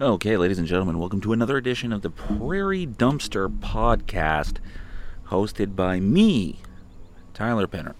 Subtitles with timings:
[0.00, 4.56] Okay, ladies and gentlemen, welcome to another edition of the Prairie Dumpster Podcast,
[5.26, 6.60] hosted by me,
[7.34, 7.92] Tyler Penner.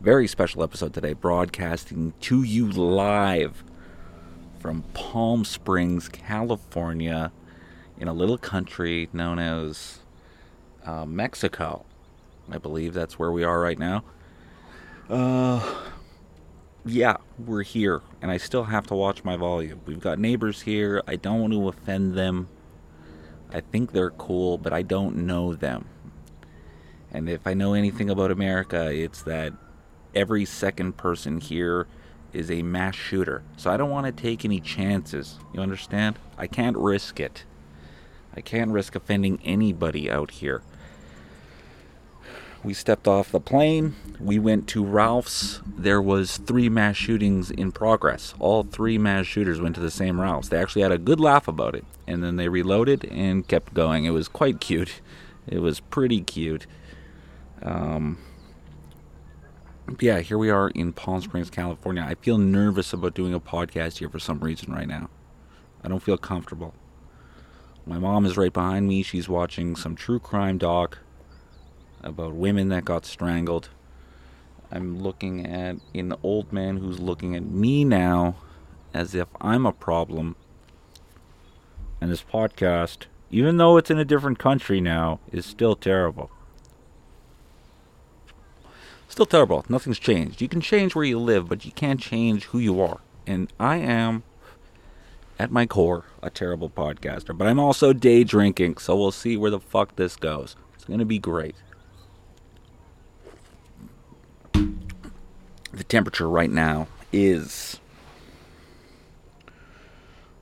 [0.00, 3.62] Very special episode today, broadcasting to you live
[4.58, 7.30] from Palm Springs, California,
[7.98, 9.98] in a little country known as
[10.86, 11.84] uh, Mexico.
[12.50, 14.02] I believe that's where we are right now.
[15.10, 15.74] Uh,
[16.84, 19.80] yeah, we're here, and I still have to watch my volume.
[19.86, 21.02] We've got neighbors here.
[21.06, 22.48] I don't want to offend them.
[23.52, 25.86] I think they're cool, but I don't know them.
[27.12, 29.52] And if I know anything about America, it's that
[30.14, 31.86] every second person here
[32.32, 33.42] is a mass shooter.
[33.56, 35.38] So I don't want to take any chances.
[35.52, 36.18] You understand?
[36.38, 37.44] I can't risk it.
[38.34, 40.62] I can't risk offending anybody out here.
[42.62, 43.96] We stepped off the plane.
[44.20, 45.62] We went to Ralph's.
[45.66, 48.34] There was three mass shootings in progress.
[48.38, 50.50] All three mass shooters went to the same Ralph's.
[50.50, 54.04] They actually had a good laugh about it, and then they reloaded and kept going.
[54.04, 55.00] It was quite cute.
[55.46, 56.66] It was pretty cute.
[57.62, 58.18] Um,
[59.98, 62.04] yeah, here we are in Palm Springs, California.
[62.06, 65.08] I feel nervous about doing a podcast here for some reason right now.
[65.82, 66.74] I don't feel comfortable.
[67.86, 69.02] My mom is right behind me.
[69.02, 70.98] She's watching some true crime doc
[72.02, 73.68] about women that got strangled.
[74.70, 78.36] I'm looking at an old man who's looking at me now
[78.94, 80.36] as if I'm a problem.
[82.00, 86.30] And this podcast, even though it's in a different country now, is still terrible.
[89.08, 89.64] Still terrible.
[89.68, 90.40] Nothing's changed.
[90.40, 93.00] You can change where you live, but you can't change who you are.
[93.26, 94.22] And I am,
[95.38, 97.36] at my core, a terrible podcaster.
[97.36, 100.54] But I'm also day drinking, so we'll see where the fuck this goes.
[100.74, 101.56] It's going to be great.
[105.72, 107.78] The temperature right now is.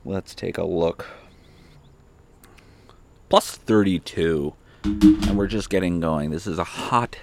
[0.05, 1.07] Let's take a look.
[3.29, 4.53] Plus 32.
[4.83, 6.31] And we're just getting going.
[6.31, 7.17] This is a hot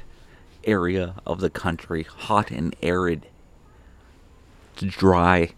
[0.64, 3.26] area of the country, hot and arid.
[4.74, 5.50] It's dry.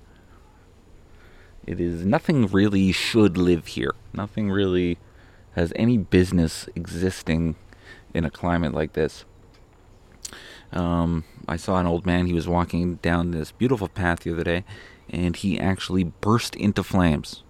[1.66, 3.94] It is nothing really should live here.
[4.12, 4.98] Nothing really
[5.52, 7.56] has any business existing
[8.14, 9.24] in a climate like this.
[10.72, 12.26] Um, I saw an old man.
[12.26, 14.64] He was walking down this beautiful path the other day,
[15.08, 17.42] and he actually burst into flames.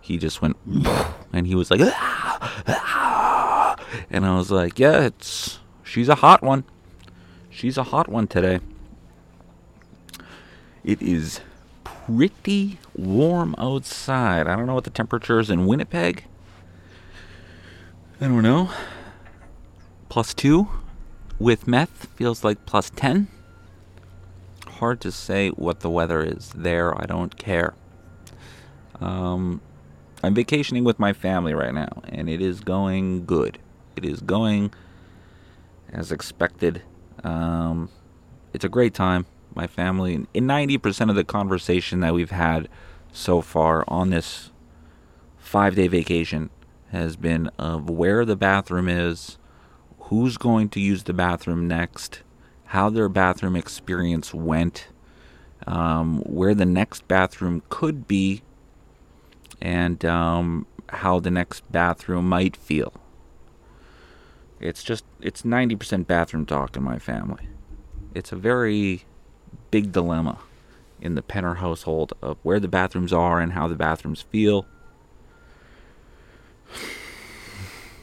[0.00, 0.56] He just went,
[1.32, 3.76] and he was like, ah, ah.
[4.10, 6.64] and I was like, yeah, it's she's a hot one.
[7.50, 8.60] She's a hot one today.
[10.82, 11.40] It is
[11.84, 14.46] pretty warm outside.
[14.46, 16.24] I don't know what the temperature is in Winnipeg.
[18.20, 18.70] I don't know.
[20.08, 20.68] Plus two
[21.40, 23.26] with meth feels like plus 10.
[24.66, 26.96] Hard to say what the weather is there.
[27.00, 27.74] I don't care.
[29.00, 29.60] Um,
[30.22, 33.58] I'm vacationing with my family right now, and it is going good.
[33.96, 34.72] It is going
[35.90, 36.82] as expected.
[37.24, 37.88] Um,
[38.52, 39.24] it's a great time.
[39.54, 42.68] My family, in 90% of the conversation that we've had
[43.12, 44.50] so far on this
[45.38, 46.50] five day vacation,
[46.92, 49.38] has been of where the bathroom is,
[50.10, 52.22] who's going to use the bathroom next,
[52.66, 54.88] how their bathroom experience went,
[55.68, 58.42] um, where the next bathroom could be,
[59.60, 62.92] and um, how the next bathroom might feel.
[64.58, 67.48] It's just, it's 90% bathroom talk in my family.
[68.12, 69.04] It's a very
[69.70, 70.40] big dilemma
[71.00, 74.66] in the Penner household of where the bathrooms are and how the bathrooms feel.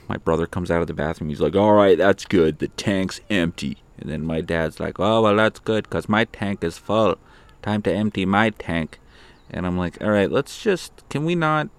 [0.07, 1.29] My brother comes out of the bathroom.
[1.29, 2.59] He's like, all right, that's good.
[2.59, 3.77] The tank's empty.
[3.99, 7.17] And then my dad's like, oh, well, that's good because my tank is full.
[7.61, 8.99] Time to empty my tank.
[9.49, 11.69] And I'm like, all right, let's just, can we not,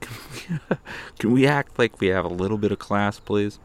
[1.18, 3.58] can we act like we have a little bit of class, please?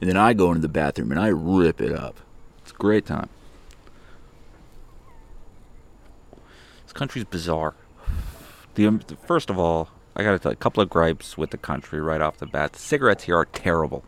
[0.00, 2.20] And then I go into the bathroom and I rip it up.
[2.62, 3.28] It's a great time.
[6.84, 7.74] This country's bizarre.
[8.74, 12.20] The, um, first of all, I got a couple of gripes with the country right
[12.20, 12.72] off the bat.
[12.72, 14.04] The cigarettes here are terrible.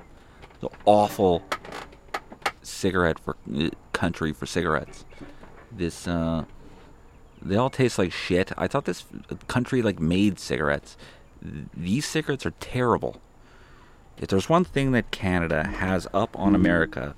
[0.59, 1.45] The awful
[2.63, 5.05] cigarette for uh, country for cigarettes.
[5.71, 6.45] This uh,
[7.41, 8.51] they all taste like shit.
[8.59, 9.05] I thought this
[9.47, 10.97] country like made cigarettes.
[11.41, 13.21] These cigarettes are terrible.
[14.19, 17.15] If there's one thing that Canada has up on America,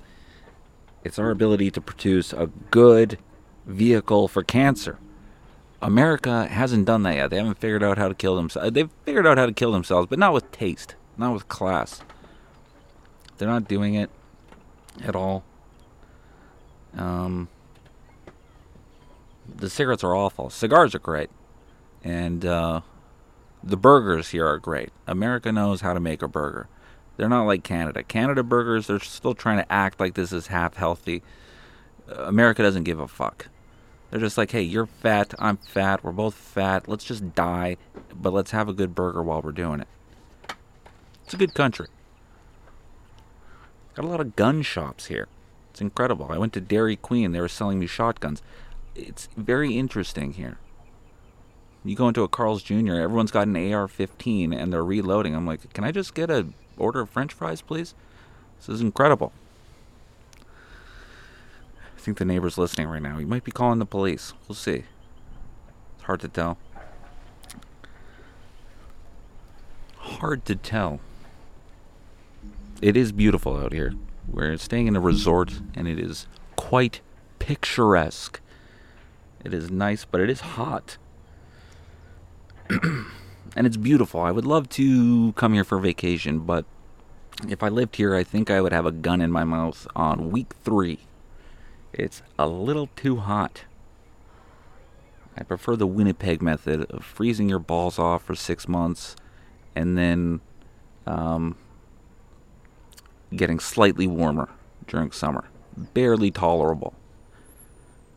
[1.03, 3.17] it's our ability to produce a good
[3.65, 4.99] vehicle for cancer.
[5.83, 7.29] America hasn't done that yet.
[7.29, 8.71] They haven't figured out how to kill themselves.
[8.71, 12.01] They've figured out how to kill themselves, but not with taste, not with class.
[13.37, 14.09] They're not doing it
[15.03, 15.43] at all.
[16.95, 17.49] Um,
[19.53, 20.49] the cigarettes are awful.
[20.49, 21.29] Cigars are great.
[22.03, 22.81] And uh,
[23.63, 24.91] the burgers here are great.
[25.07, 26.67] America knows how to make a burger.
[27.17, 28.03] They're not like Canada.
[28.03, 31.23] Canada burgers, they're still trying to act like this is half healthy.
[32.07, 33.47] America doesn't give a fuck.
[34.13, 37.77] They're just like, hey, you're fat, I'm fat, we're both fat, let's just die,
[38.13, 39.87] but let's have a good burger while we're doing it.
[41.25, 41.87] It's a good country.
[43.95, 45.29] Got a lot of gun shops here.
[45.71, 46.27] It's incredible.
[46.29, 48.43] I went to Dairy Queen, they were selling me shotguns.
[48.93, 50.59] It's very interesting here.
[51.83, 55.33] You go into a Carl's Jr., everyone's got an AR 15 and they're reloading.
[55.33, 57.95] I'm like, can I just get a order of french fries, please?
[58.59, 59.33] This is incredible
[62.03, 63.17] think the neighbor's listening right now.
[63.17, 64.33] He might be calling the police.
[64.47, 64.83] We'll see.
[65.95, 66.57] It's hard to tell.
[69.95, 70.99] Hard to tell.
[72.81, 73.93] It is beautiful out here.
[74.27, 76.27] We're staying in a resort and it is
[76.57, 76.99] quite
[77.39, 78.41] picturesque.
[79.45, 80.97] It is nice, but it is hot.
[82.69, 84.19] and it's beautiful.
[84.19, 86.65] I would love to come here for vacation, but
[87.47, 90.31] if I lived here, I think I would have a gun in my mouth on
[90.31, 90.99] week three.
[91.93, 93.63] It's a little too hot.
[95.37, 99.15] I prefer the Winnipeg method of freezing your balls off for six months
[99.75, 100.41] and then
[101.07, 101.55] um,
[103.35, 104.49] getting slightly warmer
[104.87, 105.45] during summer.
[105.93, 106.93] Barely tolerable.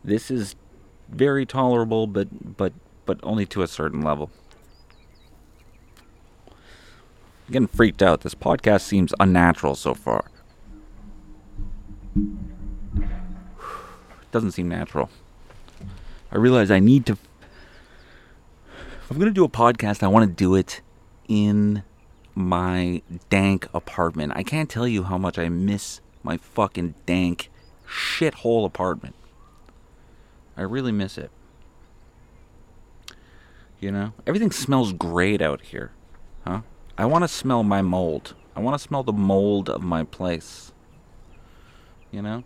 [0.03, 0.55] This is
[1.09, 2.73] very tolerable, but but
[3.05, 4.29] but only to a certain level.
[6.47, 8.21] I'm getting freaked out.
[8.21, 10.25] This podcast seems unnatural so far.
[14.31, 15.09] Doesn't seem natural.
[16.31, 17.13] I realize I need to.
[17.13, 20.81] If I'm going to do a podcast, I want to do it
[21.27, 21.83] in
[22.35, 24.33] my dank apartment.
[24.35, 27.49] I can't tell you how much I miss my fucking dank
[27.87, 29.15] shithole apartment.
[30.57, 31.31] I really miss it.
[33.79, 34.13] You know?
[34.25, 35.91] Everything smells great out here.
[36.45, 36.61] Huh?
[36.97, 38.33] I want to smell my mold.
[38.55, 40.73] I want to smell the mold of my place.
[42.11, 42.43] You know?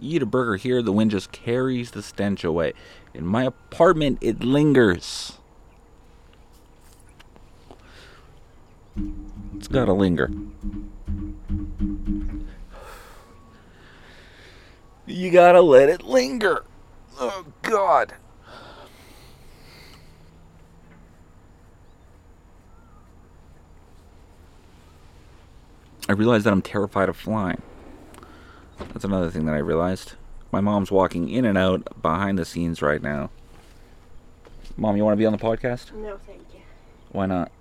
[0.00, 2.72] You eat a burger here, the wind just carries the stench away.
[3.12, 5.38] In my apartment, it lingers.
[9.56, 10.30] It's gotta linger.
[15.06, 16.64] You gotta let it linger.
[17.18, 18.14] Oh, God.
[26.08, 27.60] I realize that I'm terrified of flying.
[28.88, 30.12] That's another thing that I realized.
[30.52, 33.30] My mom's walking in and out behind the scenes right now.
[34.76, 35.92] Mom, you want to be on the podcast?
[35.92, 36.60] No, thank you.
[37.12, 37.52] Why not?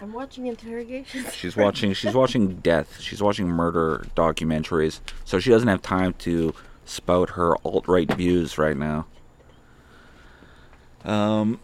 [0.00, 1.34] I'm watching interrogations.
[1.34, 1.92] She's watching.
[1.92, 3.00] She's watching death.
[3.00, 5.00] She's watching murder documentaries.
[5.24, 6.54] So she doesn't have time to
[6.84, 9.06] spout her alt right views right now.
[11.04, 11.60] Um,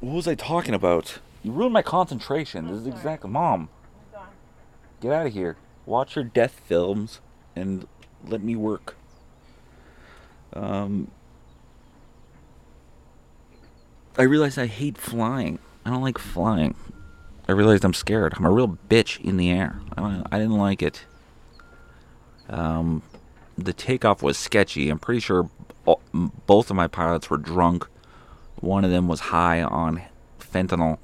[0.00, 1.18] what was I talking about?
[1.42, 2.66] You ruined my concentration.
[2.68, 3.68] This is exactly, mom.
[5.00, 5.56] Get out of here
[5.88, 7.20] watch your death films
[7.56, 7.86] and
[8.24, 8.96] let me work.
[10.52, 11.10] Um,
[14.16, 15.58] I realized I hate flying.
[15.84, 16.74] I don't like flying.
[17.48, 18.34] I realized I'm scared.
[18.36, 19.80] I'm a real bitch in the air.
[19.96, 21.06] I, I didn't like it.
[22.50, 23.02] Um,
[23.56, 24.90] the takeoff was sketchy.
[24.90, 25.48] I'm pretty sure
[26.46, 27.86] both of my pilots were drunk.
[28.60, 30.02] One of them was high on
[30.38, 30.98] fentanyl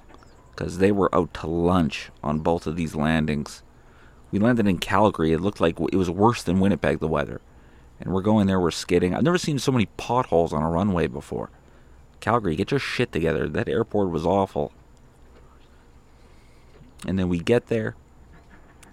[0.50, 3.62] because they were out to lunch on both of these landings.
[4.34, 5.32] We landed in Calgary.
[5.32, 7.40] It looked like it was worse than Winnipeg, the weather.
[8.00, 9.14] And we're going there, we're skidding.
[9.14, 11.50] I've never seen so many potholes on a runway before.
[12.18, 13.48] Calgary, get your shit together.
[13.48, 14.72] That airport was awful.
[17.06, 17.94] And then we get there.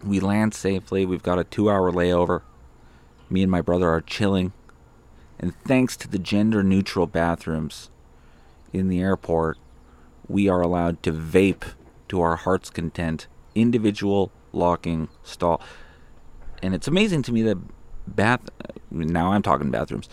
[0.04, 1.08] We land safely.
[1.08, 2.44] We've got a two hour layover.
[3.28, 4.54] Me and my brother are chilling.
[5.40, 7.90] And thanks to the gender neutral bathrooms
[8.72, 9.58] in the airport,
[10.28, 11.74] we are allowed to vape
[12.10, 13.26] to our heart's content.
[13.56, 15.62] Individual locking stall.
[16.62, 17.58] And it's amazing to me that
[18.08, 18.42] bath
[18.92, 20.10] now I'm talking bathrooms.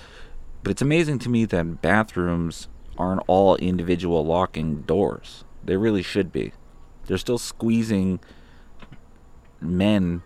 [0.62, 5.45] But it's amazing to me that bathrooms aren't all individual locking doors.
[5.64, 6.52] They really should be.
[7.07, 8.21] They're still squeezing
[9.61, 10.23] men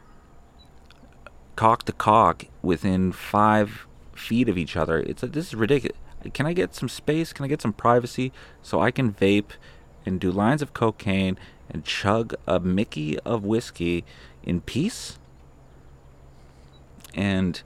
[1.57, 5.01] cock to cock within five feet of each other.
[5.01, 5.99] It's a, this is ridiculous.
[6.35, 7.33] Can I get some space?
[7.33, 9.53] Can I get some privacy so I can vape
[10.07, 11.39] and do lines of cocaine
[11.73, 14.05] and chug a Mickey of whiskey
[14.43, 15.19] in peace.
[17.15, 17.63] And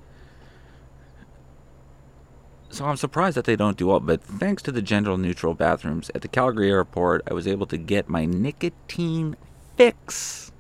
[2.71, 6.11] so I'm surprised that they don't do all, but thanks to the general neutral bathrooms
[6.15, 9.37] at the Calgary airport, I was able to get my nicotine
[9.77, 10.53] fix.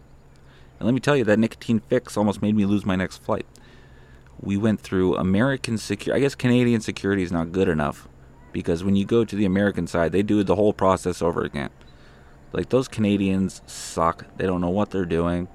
[0.79, 3.47] And let me tell you, that nicotine fix almost made me lose my next flight.
[4.41, 6.19] We went through American security.
[6.19, 8.09] I guess Canadian security is not good enough
[8.53, 11.71] because when you go to the American side, they do the whole process over again.
[12.53, 14.26] Like those Canadians suck.
[14.37, 15.49] They don't know what they're doing.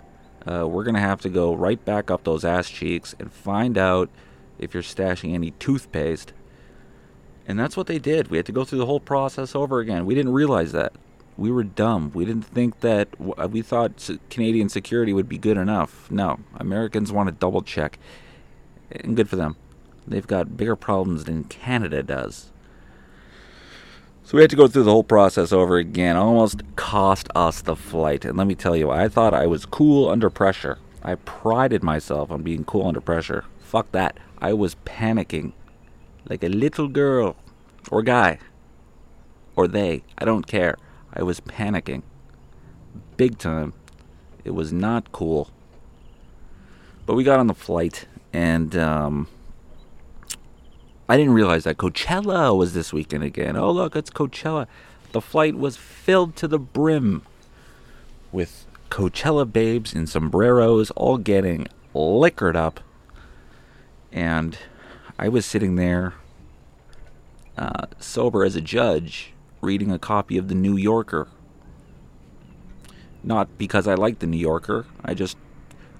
[0.45, 4.09] Uh, we're gonna have to go right back up those ass cheeks and find out
[4.59, 6.33] if you're stashing any toothpaste.
[7.47, 8.29] And that's what they did.
[8.29, 10.05] We had to go through the whole process over again.
[10.05, 10.93] We didn't realize that.
[11.37, 12.11] We were dumb.
[12.13, 13.07] We didn't think that.
[13.19, 16.09] We thought Canadian security would be good enough.
[16.11, 17.97] No, Americans want to double check,
[18.91, 19.55] and good for them.
[20.07, 22.50] They've got bigger problems than Canada does.
[24.23, 26.15] So we had to go through the whole process over again.
[26.15, 28.23] Almost cost us the flight.
[28.23, 30.77] And let me tell you, I thought I was cool under pressure.
[31.03, 33.45] I prided myself on being cool under pressure.
[33.59, 34.17] Fuck that.
[34.39, 35.53] I was panicking
[36.29, 37.35] like a little girl
[37.89, 38.39] or guy
[39.55, 40.03] or they.
[40.17, 40.77] I don't care.
[41.13, 42.03] I was panicking.
[43.17, 43.73] Big time.
[44.43, 45.49] It was not cool.
[47.05, 49.27] But we got on the flight and um,
[51.11, 53.57] I didn't realize that Coachella was this weekend again.
[53.57, 54.65] Oh, look, it's Coachella.
[55.11, 57.23] The flight was filled to the brim
[58.31, 62.79] with Coachella babes in sombreros, all getting liquored up.
[64.13, 64.57] And
[65.19, 66.13] I was sitting there,
[67.57, 71.27] uh, sober as a judge, reading a copy of The New Yorker.
[73.21, 75.35] Not because I like The New Yorker, I just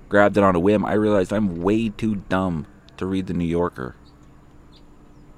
[0.08, 0.86] grabbed it on a whim.
[0.86, 2.66] I realized I'm way too dumb
[2.96, 3.98] to read The New Yorker.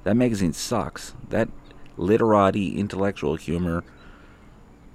[0.04, 1.14] That magazine sucks.
[1.30, 1.50] That
[1.98, 3.84] literati intellectual humor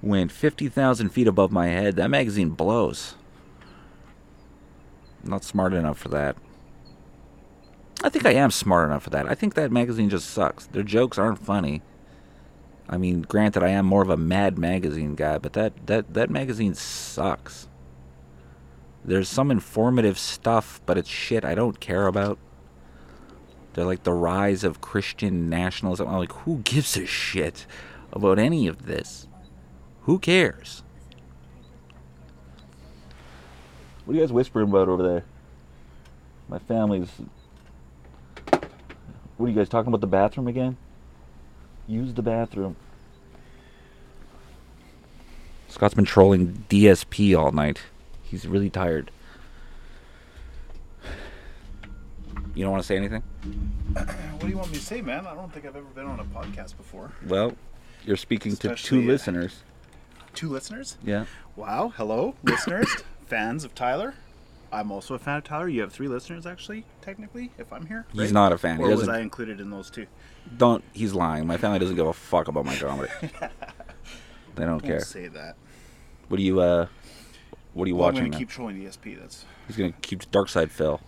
[0.01, 1.95] went 50,000 feet above my head.
[1.95, 3.15] That magazine blows.
[5.23, 6.37] I'm not smart enough for that.
[8.01, 9.29] I think I am smart enough for that.
[9.29, 10.67] I think that magazine just sucks.
[10.67, 11.81] Their jokes aren't funny.
[12.87, 16.29] I mean, granted, I am more of a Mad Magazine guy, but that, that, that
[16.29, 17.67] magazine sucks.
[19.03, 22.39] There's some informative stuff, but it's shit I don't care about.
[23.79, 26.09] They're like the rise of Christian nationalism.
[26.09, 27.65] I'm like, who gives a shit
[28.11, 29.25] about any of this?
[30.01, 30.83] Who cares?
[34.03, 35.23] What are you guys whispering about over there?
[36.49, 37.07] My family's.
[38.51, 40.75] What are you guys talking about the bathroom again?
[41.87, 42.75] Use the bathroom.
[45.69, 47.79] Scott's been trolling DSP all night.
[48.23, 49.09] He's really tired.
[52.59, 53.23] You don't want to say anything?
[53.93, 55.25] What do you want me to say, man?
[55.25, 57.13] I don't think I've ever been on a podcast before.
[57.25, 57.53] Well,
[58.03, 59.61] you're speaking to two uh, listeners.
[60.35, 60.97] Two listeners?
[61.01, 61.23] Yeah.
[61.55, 61.93] Wow.
[61.95, 62.89] Hello, listeners,
[63.25, 64.13] fans of Tyler.
[64.73, 65.69] I'm also a fan of Tyler.
[65.69, 68.05] You have three listeners, actually, technically, if I'm here.
[68.11, 68.75] He's not a fan.
[68.75, 70.07] He Or was I included in those two?
[70.57, 70.83] Don't.
[70.91, 71.47] He's lying.
[71.47, 73.09] My family doesn't give a fuck about my comedy.
[74.55, 74.97] they don't care.
[74.97, 75.55] Don't say that.
[76.27, 76.59] What are you?
[76.59, 76.87] Uh,
[77.73, 78.23] what are you Well, I'm watching?
[78.23, 78.37] going now?
[78.37, 79.17] to keep trolling DSP.
[79.17, 79.45] That's.
[79.67, 80.99] He's gonna keep DarkSydePhil.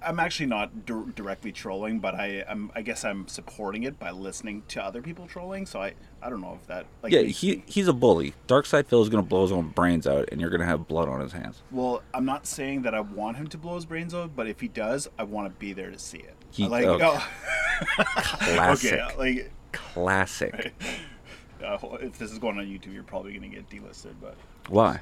[0.00, 4.10] I'm actually not dir- directly trolling, but I, I'm, I guess I'm supporting it by
[4.12, 5.66] listening to other people trolling.
[5.66, 6.86] So I, I don't know if that.
[7.02, 8.34] Like, Yeah, he me- he's a bully.
[8.46, 11.32] DarkSydePhil is gonna blow his own brains out, and you're gonna have blood on his
[11.32, 11.62] hands.
[11.70, 14.60] Well, I'm not saying that I want him to blow his brains out, but if
[14.60, 16.36] he does, I want to be there to see it.
[16.50, 16.98] He- like, oh.
[17.02, 18.04] oh.
[18.04, 18.92] Classic.
[18.92, 20.72] okay, like Classic.
[21.64, 24.36] uh, if this is going on YouTube, you're probably gonna get delisted, but
[24.68, 25.00] Why?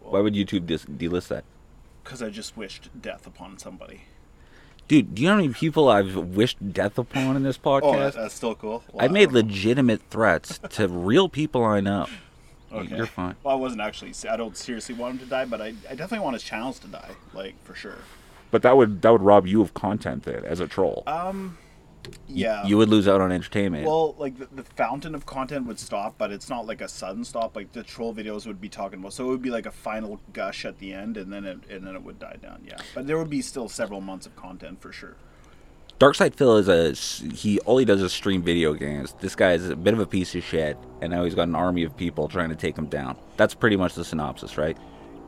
[0.00, 1.44] Why would YouTube dis- delist that?
[2.10, 4.00] Because I just wished death upon somebody.
[4.88, 7.82] Dude, do you know how many people I've wished death upon in this podcast?
[7.84, 8.82] Oh, that, that's still cool.
[8.98, 9.12] I Wow.
[9.12, 12.08] made legitimate threats to real people I know.
[12.72, 12.96] Okay.
[12.96, 13.36] You're fine.
[13.44, 14.12] Well, I wasn't actually.
[14.28, 16.88] I don't seriously want him to die, but I, I definitely want his channels to
[16.88, 17.98] die, like for sure.
[18.50, 21.04] But that would that would rob you of content then as a troll.
[21.06, 21.58] Um,
[22.28, 22.66] yeah.
[22.66, 23.86] you would lose out on entertainment.
[23.86, 27.24] Well, like the, the fountain of content would stop, but it's not like a sudden
[27.24, 27.56] stop.
[27.56, 30.20] Like the troll videos would be talking about, so it would be like a final
[30.32, 32.62] gush at the end, and then it and then it would die down.
[32.66, 35.16] Yeah, but there would be still several months of content for sure.
[35.98, 37.58] DarkSydePhil is a he.
[37.60, 39.14] All he does is stream video games.
[39.20, 41.54] This guy is a bit of a piece of shit, and now he's got an
[41.54, 43.16] army of people trying to take him down.
[43.36, 44.78] That's pretty much the synopsis, right?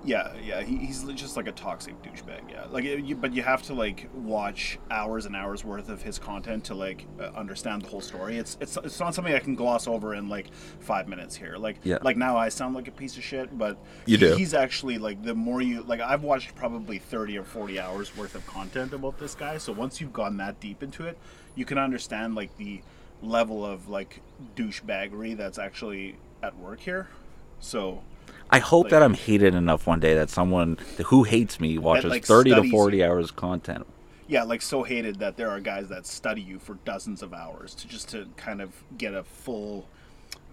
[0.05, 2.51] Yeah, yeah, he, he's just like a toxic douchebag.
[2.51, 6.19] Yeah, like, you, but you have to like watch hours and hours worth of his
[6.19, 8.37] content to like uh, understand the whole story.
[8.37, 11.57] It's it's it's not something I can gloss over in like five minutes here.
[11.57, 11.99] Like Yeah.
[12.03, 14.35] like now I sound like a piece of shit, but You he- do.
[14.35, 18.35] He's actually like the more you like I've watched probably thirty or forty hours worth
[18.35, 19.57] of content about this guy.
[19.59, 21.17] So once you've gone that deep into it,
[21.55, 22.83] you can understand like the
[23.23, 24.21] level of like
[24.57, 27.07] douchebaggery that's actually at work here.
[27.61, 28.03] So
[28.53, 32.11] I hope Like- that I'm hated enough one day that someone who hates me watches
[32.11, 33.05] like, 30 to 40 you.
[33.05, 33.87] hours of content.
[34.29, 37.75] yeah like so hated that there are guys that study you for dozens of hours
[37.75, 39.87] to just to kind of get a full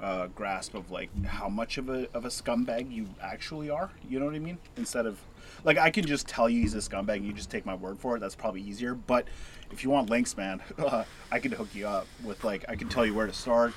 [0.01, 3.89] uh, grasp of like how much of a of a scumbag you actually are.
[4.09, 4.57] You know what I mean?
[4.77, 5.19] Instead of
[5.65, 7.99] like I can just tell you he's a scumbag, and you just take my word
[7.99, 8.21] for it.
[8.21, 8.93] That's probably easier.
[8.95, 9.27] But
[9.71, 11.03] if you want links, man, uh,
[11.33, 13.73] I can hook you up with like I can tell you where to start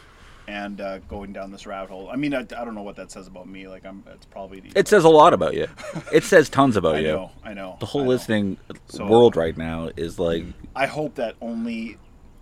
[0.48, 2.08] and uh, going down this rabbit hole.
[2.10, 3.68] I mean, I, I don't know what that says about me.
[3.68, 5.68] Like I'm, it's probably the, It says a lot about you.
[6.12, 7.08] It says tons about I you.
[7.08, 7.76] know, I know.
[7.80, 8.08] The whole know.
[8.10, 8.58] listening
[8.88, 10.44] So- world right now is like
[10.76, 11.96] I hope that only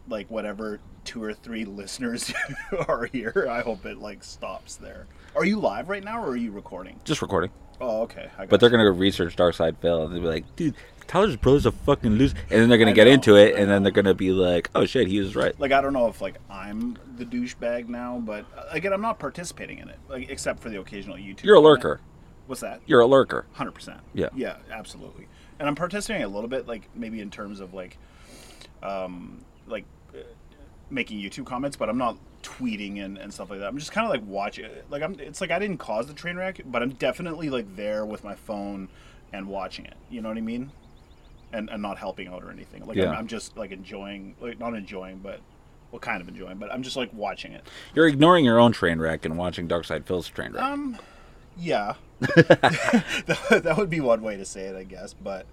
[0.09, 2.33] like whatever two or three listeners
[2.89, 3.49] are here.
[3.51, 5.07] I hope it like stops there.
[5.37, 6.99] Are you live right now, or are you recording?
[7.05, 7.51] just recording.
[7.81, 8.29] Oh, okay.
[8.37, 10.75] I got But they're gonna go research DarkSydePhil and they'll be like, dude,
[11.11, 12.37] Tyler's brother's a fucking loser.
[12.51, 14.31] And then they're gonna I get know, into it I and then they're gonna be
[14.31, 15.59] like, oh shit, he was right.
[15.59, 19.19] like I don't know if like I'm the douchebag now, but uh, again, I'm not
[19.19, 21.43] participating in it, like except for the occasional YouTube.
[21.43, 21.83] You're a comment.
[21.83, 22.01] lurker.
[22.47, 22.81] What's that?
[22.87, 23.47] You're a lurker.
[23.55, 23.99] Hundred percent.
[24.15, 24.29] Yeah.
[24.37, 25.27] Yeah, absolutely.
[25.59, 27.99] And I'm participating a little bit, like maybe in terms of like,
[28.81, 30.19] um, like uh,
[30.91, 33.67] making YouTube comments, but I'm not tweeting and, and stuff like that.
[33.67, 34.67] I'm just kind of like watching.
[34.89, 35.19] Like I'm.
[35.19, 38.37] It's like I didn't cause the train wreck, but I'm definitely like there with my
[38.37, 38.89] phone
[39.33, 39.95] and watching it.
[40.09, 40.71] You know what I mean?
[41.53, 42.87] And and not helping out or anything.
[42.87, 43.11] Like Yeah.
[43.11, 45.41] I'm, I'm just like enjoying, like not enjoying, but
[45.91, 46.59] well, kind of enjoying.
[46.59, 47.67] But I'm just like watching it.
[47.95, 50.63] You're ignoring your own train wreck and watching DarkSydePhil's train wreck.
[50.63, 50.97] Um,
[51.59, 55.15] yeah, that, that would be one way to say it, I guess.
[55.15, 55.47] But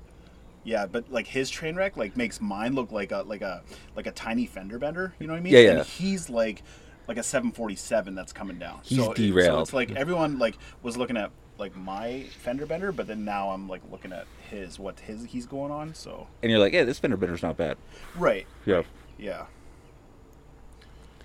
[0.64, 3.64] yeah, but like his train wreck like makes mine look like a like a
[3.96, 5.14] like a tiny fender bender.
[5.20, 5.54] You know what I mean?
[5.54, 5.72] Yeah, yeah.
[5.80, 6.62] And he's like
[7.08, 8.82] like a 747 that's coming down.
[8.84, 12.92] He's so it- so it's like everyone like was looking at like my fender bender,
[12.92, 15.94] but then now I'm like looking at his what his he's going on.
[15.94, 17.78] So and you're like, yeah, this fender bender's not bad.
[18.16, 18.84] right, Yeah.
[19.18, 19.46] yeah.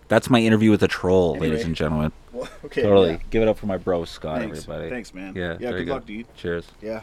[0.09, 1.49] That's my interview with a troll, Anyway.
[1.51, 2.13] ladies and gentlemen.
[2.33, 3.11] Well, okay, Totally.
[3.11, 3.19] yeah.
[3.29, 4.89] Give it up for my bro Scott, Thanks, everybody.
[4.89, 5.35] thanks, man.
[5.37, 5.59] Yeah.
[5.61, 5.71] yeah.
[5.73, 5.95] Good go.
[5.95, 6.35] luck, dude.
[6.35, 6.67] Cheers.
[6.81, 7.03] Yeah.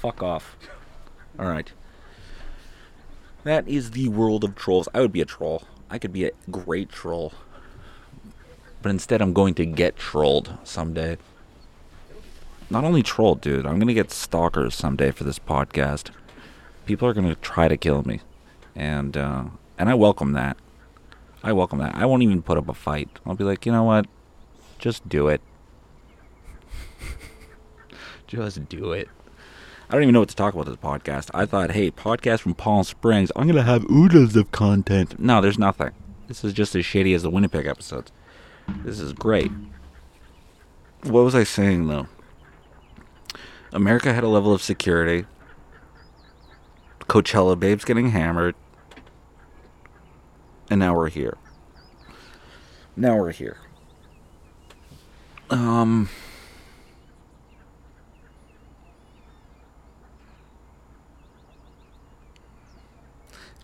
[0.00, 0.56] Fuck off.
[1.38, 1.72] All right.
[3.44, 4.88] That is the world of trolls.
[4.92, 5.62] I would be a troll.
[5.88, 7.32] I could be a great troll.
[8.82, 11.18] But instead, I'm going to get trolled someday.
[12.70, 13.66] Not only trolled, dude.
[13.66, 16.10] I'm to get stalkers someday for this podcast.
[16.86, 18.20] People are to try to kill me,
[18.74, 19.44] and uh,
[19.78, 20.56] and I welcome that.
[21.42, 21.94] I welcome that.
[21.94, 23.08] I won't even put up a fight.
[23.26, 24.06] I'll be like, you know what?
[24.78, 25.40] Just do it.
[28.26, 29.08] Just do it.
[29.88, 31.30] I don't even know what to talk about this podcast.
[31.34, 33.30] I thought, hey, podcast from Palm Springs.
[33.36, 35.20] I'm gonna have oodles of content.
[35.20, 35.90] No, there's nothing.
[36.28, 38.10] This is just as shady as the Winnipeg episodes.
[38.82, 39.52] This is great.
[41.02, 42.08] What was I saying though?
[43.74, 45.26] America had a level of security.
[47.00, 48.54] Coachella babes getting hammered.
[50.70, 51.36] And now we're here.
[52.96, 53.58] Now we're here.
[55.50, 56.08] Um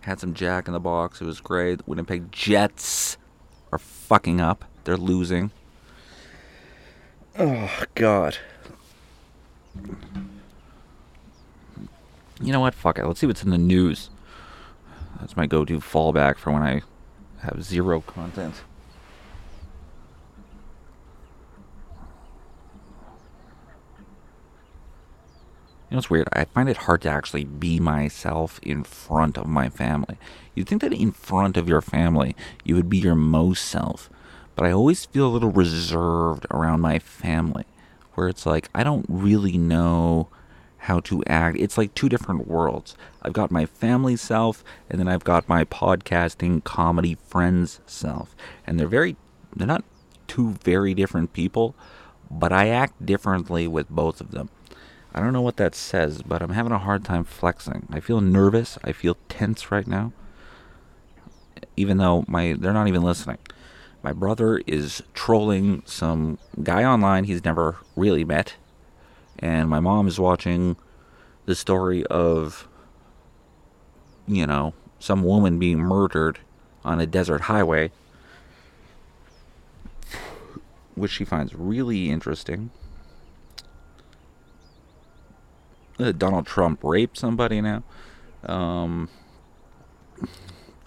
[0.01, 1.21] Had some Jack in the box.
[1.21, 1.87] It was great.
[1.87, 3.17] Winnipeg Jets
[3.71, 4.65] are fucking up.
[4.83, 5.51] They're losing.
[7.39, 8.37] Oh God.
[12.41, 12.73] You know what?
[12.73, 13.05] Fuck it.
[13.05, 14.09] Let's see what's in the news.
[15.19, 16.81] That's my go-to fallback for when I
[17.41, 18.55] have zero content.
[25.91, 26.29] You know, it's weird.
[26.31, 30.17] I find it hard to actually be myself in front of my family.
[30.55, 34.09] You'd think that in front of your family, you would be your most self.
[34.55, 37.65] But I always feel a little reserved around my family,
[38.15, 40.29] where it's like, I don't really know
[40.77, 41.57] how to act.
[41.59, 42.95] It's like two different worlds.
[43.21, 48.35] I've got my family self, and then I've got my podcasting comedy friends self.
[48.65, 49.15] And they're very,
[49.55, 49.83] they're not
[50.27, 51.75] two very different people,
[52.31, 54.49] but I act differently with both of them.
[55.13, 57.87] I don't know what that says, but I'm having a hard time flexing.
[57.91, 58.77] I feel nervous.
[58.83, 60.13] I feel tense right now.
[61.75, 63.37] Even though my they're not even listening.
[64.03, 68.55] My brother is trolling some guy online he's never really met.
[69.39, 70.75] And my mom is watching
[71.45, 72.67] the story of
[74.27, 76.39] you know, some woman being murdered
[76.83, 77.91] on a desert highway,
[80.95, 82.71] which she finds really interesting.
[85.99, 87.83] Uh, Donald Trump raped somebody now.
[88.45, 89.09] Um,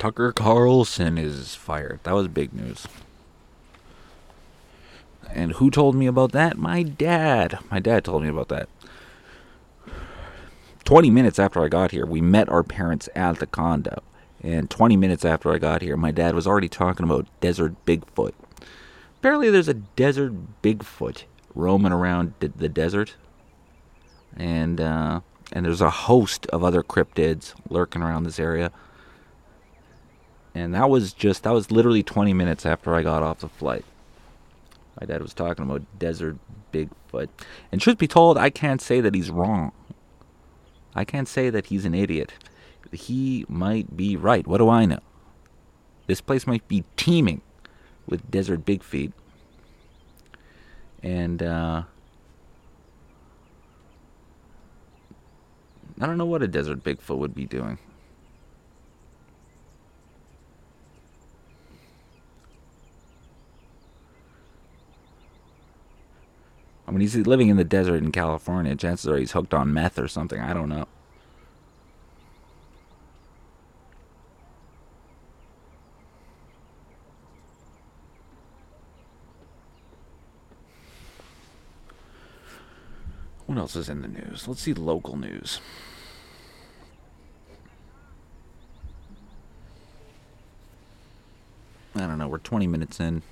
[0.05, 1.99] Tucker Carlson is fired.
[2.03, 2.87] That was big news.
[5.31, 6.59] And who told me about that?
[6.59, 7.59] My dad.
[7.71, 8.69] My dad told me about that.
[10.85, 14.03] 20 minutes after I got here, we met our parents at the condo.
[14.43, 18.35] And 20 minutes after I got here, my dad was already talking about Desert Bigfoot.
[19.21, 21.23] Apparently, there's a Desert Bigfoot
[21.55, 23.14] roaming around the desert
[24.37, 28.71] and uh, and there's a host of other cryptids lurking around this area.
[30.55, 33.85] And that was just that was literally 20 minutes after I got off the flight.
[35.01, 36.37] My dad was talking about desert
[36.73, 37.29] Bigfoot.
[37.73, 39.73] And truth be told, I can't say that he's wrong.
[40.95, 42.33] I can't say that he's an idiot.
[42.93, 44.47] He might be right.
[44.47, 45.01] What do I know?
[46.07, 47.40] This place might be teeming
[48.07, 49.12] with desert Bigfeet.
[51.03, 51.83] And, uh,
[56.01, 57.79] I don't know what a desert Bigfoot would be doing.
[66.87, 68.77] I mean, he's living in the desert in California.
[68.77, 70.40] Chances are he's hooked on meth or something.
[70.40, 70.87] I don't know.
[83.47, 84.49] What else is in the news?
[84.49, 85.61] Let's see local news.
[91.94, 92.27] I don't know.
[92.27, 93.23] We're 20 minutes in.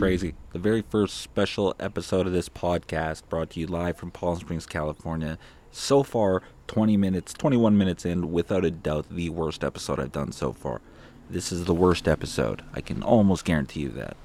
[0.00, 0.34] Crazy.
[0.52, 4.64] The very first special episode of this podcast brought to you live from Palm Springs,
[4.64, 5.36] California.
[5.72, 10.32] So far, 20 minutes, 21 minutes in, without a doubt, the worst episode I've done
[10.32, 10.80] so far.
[11.28, 12.62] This is the worst episode.
[12.72, 14.16] I can almost guarantee you that.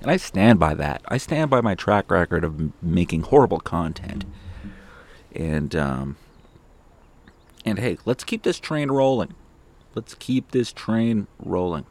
[0.00, 1.02] And I stand by that.
[1.08, 4.24] I stand by my track record of making horrible content.
[5.34, 6.16] And um
[7.64, 9.34] and hey, let's keep this train rolling.
[9.96, 11.86] Let's keep this train rolling.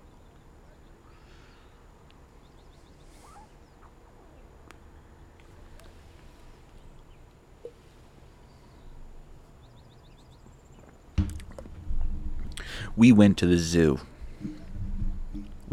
[12.95, 13.99] We went to the zoo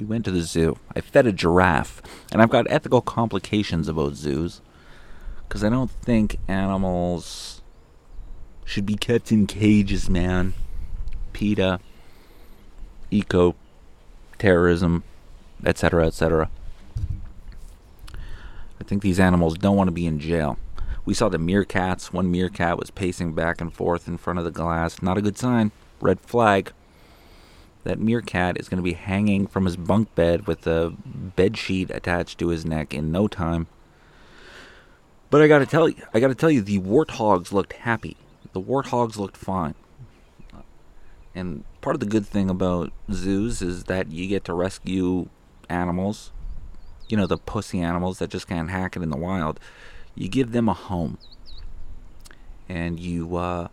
[0.02, 0.78] we went to the zoo.
[0.96, 4.60] I fed a giraffe, and I've got ethical complications about zoos
[5.46, 7.62] because I don't think animals
[8.64, 10.54] should be kept in cages, man.
[11.32, 11.78] PETA,
[13.10, 13.54] eco
[14.38, 15.04] terrorism,
[15.64, 16.50] etc., etc.
[18.80, 20.58] I think these animals don't want to be in jail.
[21.04, 22.12] We saw the meerkats.
[22.12, 25.00] One meerkat was pacing back and forth in front of the glass.
[25.00, 25.70] Not a good sign.
[26.00, 26.72] Red flag
[27.84, 31.90] that meerkat is going to be hanging from his bunk bed with a bed sheet
[31.90, 33.66] attached to his neck in no time.
[35.30, 38.16] But I got to tell you, I got to tell you, the warthogs looked happy.
[38.52, 39.74] The warthogs looked fine.
[41.34, 45.28] And part of the good thing about zoos is that you get to rescue
[45.68, 46.32] animals.
[47.08, 49.58] You know, the pussy animals that just can't hack it in the wild.
[50.14, 51.18] You give them a home.
[52.68, 53.68] And you, uh,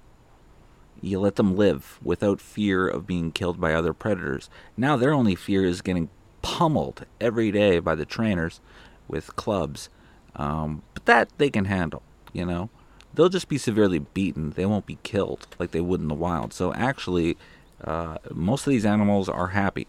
[1.02, 4.50] you let them live without fear of being killed by other predators.
[4.78, 6.10] Now their only fear is getting
[6.42, 8.62] pummeled every day by the trainers
[9.08, 9.90] with clubs.
[10.36, 12.70] Um, but that they can handle, you know.
[13.14, 14.52] They'll just be severely beaten.
[14.52, 16.54] They won't be killed like they would in the wild.
[16.54, 17.38] So actually,
[17.84, 19.88] uh, most of these animals are happy.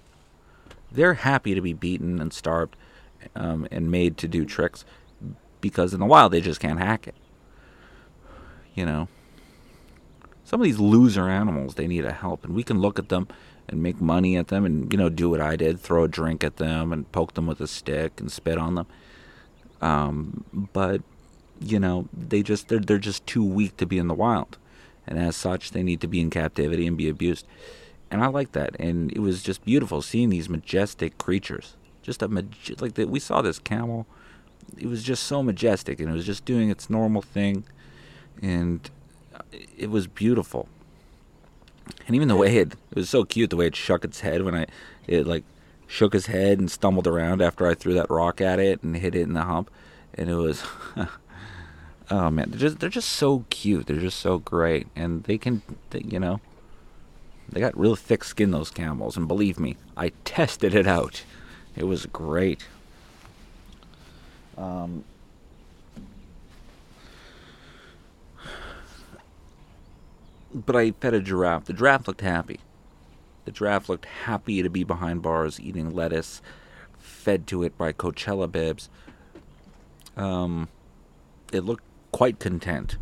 [0.91, 2.77] They're happy to be beaten and starved
[3.37, 4.85] um, and made to do tricks
[5.61, 7.15] because in the wild they just can't hack it.
[8.75, 9.09] You know
[10.51, 13.29] some of these loser animals they need a help and we can look at them
[13.69, 16.43] and make money at them and you know do what i did throw a drink
[16.43, 18.87] at them and poke them with a stick and spit on them.
[19.81, 21.03] Um, but
[21.61, 24.59] you know they just they're, they're just too weak to be in the wild.
[25.07, 27.47] And as such they need to be in captivity and be abused.
[28.11, 28.75] And i like that.
[28.81, 31.77] And it was just beautiful seeing these majestic creatures.
[32.03, 34.05] Just a maj- like that we saw this camel.
[34.77, 37.65] It was just so majestic and it was just doing its normal thing.
[38.43, 38.91] And
[39.53, 40.69] it was beautiful.
[42.07, 44.43] And even the way it, it was so cute, the way it shook its head
[44.43, 44.67] when I,
[45.07, 45.45] it like
[45.87, 49.15] shook his head and stumbled around after I threw that rock at it and hit
[49.15, 49.71] it in the hump.
[50.15, 50.63] And it was,
[52.11, 53.87] oh man, they're just, they're just so cute.
[53.87, 54.87] They're just so great.
[54.95, 56.41] And they can, they, you know,
[57.49, 59.17] they got real thick skin, those camels.
[59.17, 61.25] And believe me, I tested it out.
[61.77, 62.67] It was great.
[64.57, 65.05] Um,
[70.53, 71.67] but I fed a giraffe.
[71.67, 72.61] The giraffe looked happy.
[73.45, 76.43] The giraffe looked happy to be behind bars eating lettuce,
[76.99, 78.89] fed to it by Coachella bibs.
[80.17, 80.69] Um,
[81.53, 82.97] it looked quite content.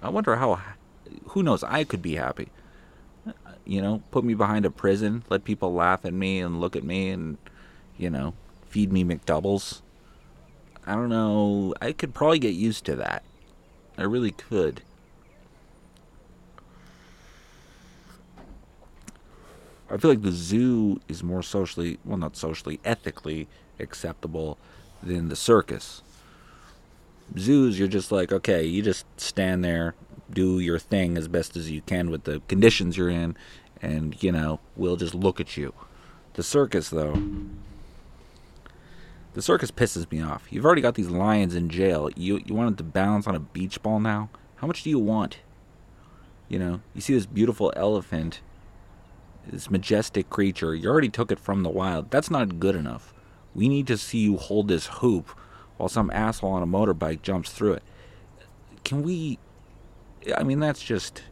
[0.00, 0.60] I wonder how.
[1.28, 1.64] Who knows?
[1.64, 2.48] I could be happy.
[3.64, 6.84] You know, put me behind a prison, let people laugh at me and look at
[6.84, 7.36] me and,
[7.98, 8.32] you know,
[8.68, 9.82] feed me McDoubles
[10.88, 11.74] I don't know.
[11.82, 13.22] I could probably get used to that.
[13.98, 14.80] I really could.
[19.90, 23.48] I feel like the zoo is more socially, well, not socially, ethically
[23.78, 24.56] acceptable
[25.02, 26.00] than the circus.
[27.36, 29.94] Zoos, you're just like, okay, you just stand there,
[30.30, 33.36] do your thing as best as you can with the conditions you're in,
[33.82, 35.74] and you know we'll just look at you.
[36.32, 37.22] The circus, though,
[39.38, 40.48] the circus pisses me off.
[40.50, 42.10] You've already got these lions in jail.
[42.16, 44.30] You you want them to balance on a beach ball now?
[44.56, 45.38] How much do you want?
[46.48, 48.40] You know, you see this beautiful elephant,
[49.46, 50.74] this majestic creature.
[50.74, 52.10] You already took it from the wild.
[52.10, 53.14] That's not good enough.
[53.54, 55.28] We need to see you hold this hoop
[55.76, 57.84] while some asshole on a motorbike jumps through it.
[58.82, 59.38] Can we?
[60.36, 61.22] I mean, that's just.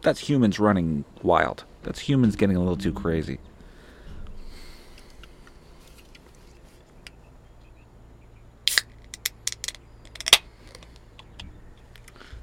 [0.00, 1.64] That's humans running wild.
[1.82, 3.40] That's humans getting a little too crazy.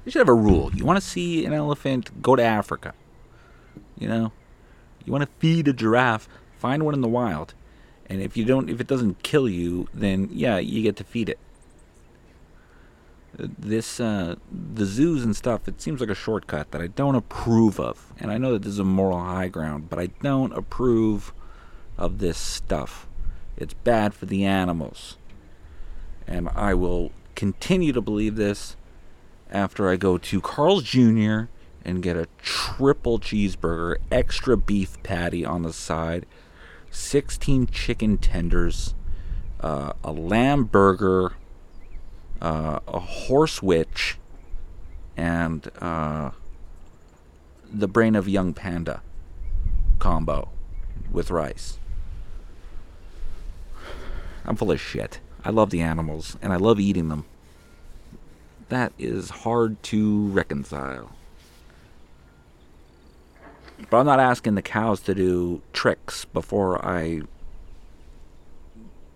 [0.06, 0.70] You should have a rule.
[0.72, 2.94] You want to see an elephant, go to Africa.
[3.98, 4.32] You know?
[5.04, 7.54] You want to feed a giraffe, find one in the wild.
[8.08, 11.28] And if you don't if it doesn't kill you, then yeah, you get to feed
[11.28, 11.40] it.
[13.36, 17.80] This uh the zoos and stuff, it seems like a shortcut that I don't approve
[17.80, 18.12] of.
[18.20, 21.32] And I know that this is a moral high ground, but I don't approve
[21.98, 23.08] of this stuff.
[23.56, 25.16] It's bad for the animals.
[26.28, 28.76] And I will continue to believe this
[29.50, 31.44] after I go to Carl's Jr.
[31.84, 36.26] and get a triple cheeseburger, extra beef patty on the side,
[36.90, 38.94] 16 chicken tenders,
[39.60, 41.32] uh, a lamb burger,
[42.40, 44.18] uh, a horse witch,
[45.16, 46.30] and uh,
[47.72, 49.02] the brain of young panda
[49.98, 50.48] combo
[51.10, 51.78] with rice.
[54.44, 55.20] I'm full of shit.
[55.44, 57.24] I love the animals and I love eating them
[58.68, 61.10] that is hard to reconcile.
[63.90, 67.22] But I'm not asking the cows to do tricks before I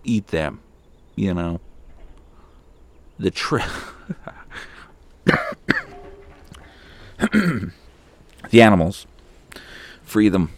[0.04, 0.60] eat them,
[1.16, 1.60] you know.
[3.18, 3.64] The trick.
[7.30, 7.72] the
[8.52, 9.06] animals.
[10.02, 10.50] Free them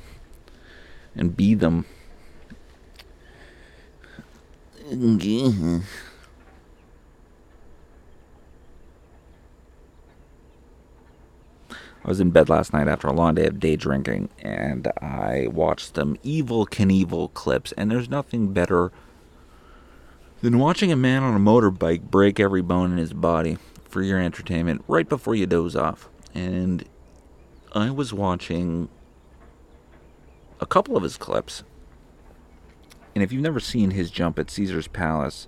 [1.14, 1.84] and be them.
[4.88, 5.78] Mm-hmm.
[12.04, 15.46] I was in bed last night after a long day of day drinking, and I
[15.48, 18.90] watched some Evel Knievel clips, and there's nothing better
[20.40, 24.18] than watching a man on a motorbike break every bone in his body for your
[24.18, 26.08] entertainment right before you doze off.
[26.34, 26.84] And
[27.72, 28.88] I was watching
[30.60, 31.62] a couple of his clips,
[33.14, 35.46] and if you've never seen his jump at Caesars Palace,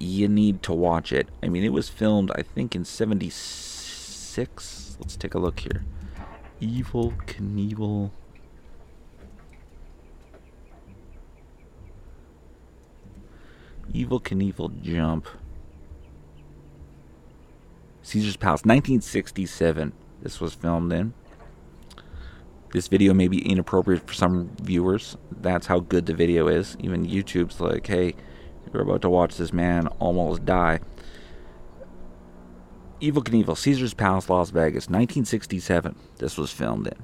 [0.00, 1.28] you need to watch it.
[1.40, 5.84] I mean, it was filmed, I think, in 76 Let's take a look here.
[6.60, 8.10] Evel Knievel.
[13.92, 15.28] Evel Knievel jump.
[18.02, 19.92] Caesars Palace, 1967.
[20.22, 21.14] This was filmed in.
[22.72, 25.16] This video may be inappropriate for some viewers.
[25.30, 26.76] That's how good the video is.
[26.80, 28.14] Even YouTube's like, hey,
[28.72, 30.80] you're about to watch this man almost die.
[33.00, 35.94] Evel Knievel, Caesars Palace, Las Vegas, 1967.
[36.18, 36.96] This was filmed in.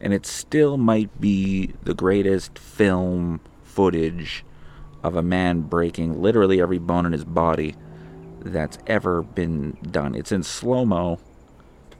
[0.00, 4.44] And it still might be the greatest film footage
[5.02, 7.74] of a man breaking literally every bone in his body
[8.40, 10.14] that's ever been done.
[10.14, 11.18] It's in slow mo,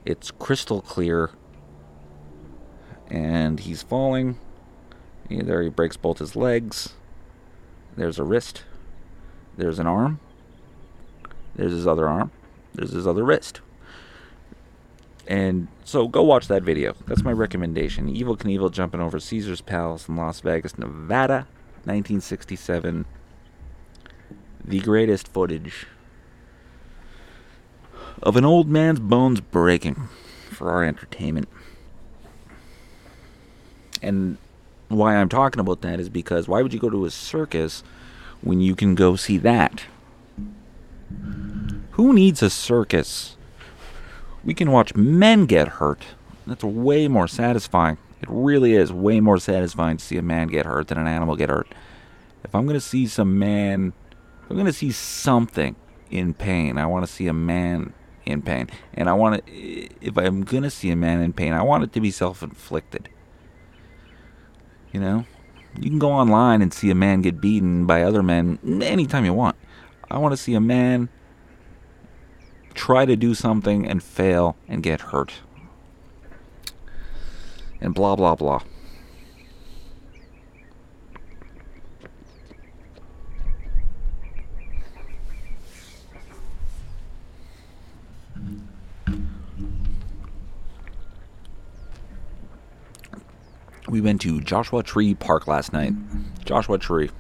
[0.05, 1.31] it's crystal clear,
[3.09, 4.39] and he's falling.
[5.29, 6.95] There he breaks both his legs.
[7.97, 8.65] There's a wrist.
[9.57, 10.21] There's an arm.
[11.57, 12.31] There's his other arm.
[12.75, 13.61] There's his other wrist.
[15.27, 16.95] And so go watch that video.
[17.07, 18.13] That's my recommendation.
[18.13, 21.47] Evel Knievel jumping over Caesars Palace in Las Vegas, Nevada,
[21.85, 23.07] 1967.
[24.65, 25.87] The greatest footage
[28.23, 30.09] of an old man's bones breaking
[30.51, 31.49] for our entertainment.
[34.03, 34.39] And
[34.89, 37.83] why I'm talking about that is because why would you go to a circus
[38.43, 39.85] when you can go see that?
[41.95, 43.37] Who needs a circus?
[44.45, 46.03] We can watch men get hurt.
[46.45, 47.99] That's way more satisfying.
[48.21, 51.37] It really is way more satisfying to see a man get hurt than an animal
[51.37, 51.69] get hurt.
[52.43, 53.93] If I'm going to see some man,
[54.51, 55.77] I'm going to see something
[56.11, 57.93] in pain, I want to see a man
[58.27, 58.71] in pain.
[58.95, 61.85] And I want to, if I'm going to see a man in pain, I want
[61.85, 63.09] it to be self inflicted.
[64.93, 65.27] You know?
[65.81, 69.33] You can go online and see a man get beaten by other men anytime you
[69.33, 69.57] want.
[70.11, 71.09] I want to see a man
[72.75, 75.35] try to do something and fail and get hurt.
[77.81, 78.63] And blah, blah, blah.
[93.87, 95.93] We went to Joshua Tree Park last night.
[96.45, 97.11] Joshua Tree.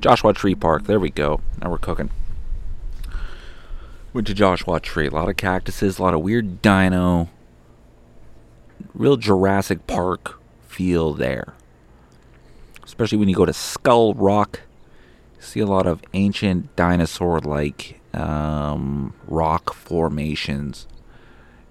[0.00, 0.84] Joshua Tree Park.
[0.84, 1.40] There we go.
[1.62, 2.10] Now we're cooking.
[4.12, 5.06] Went to Joshua Tree.
[5.06, 7.28] A lot of cactuses, a lot of weird dino.
[8.92, 11.54] Real Jurassic Park feel there.
[12.82, 14.62] Especially when you go to Skull Rock.
[15.38, 20.88] See a lot of ancient dinosaur like um, rock formations.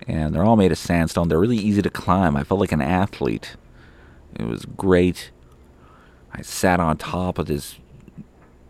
[0.07, 1.27] And they're all made of sandstone.
[1.27, 2.37] They're really easy to climb.
[2.37, 3.57] I felt like an athlete.
[4.35, 5.31] It was great.
[6.33, 7.75] I sat on top of this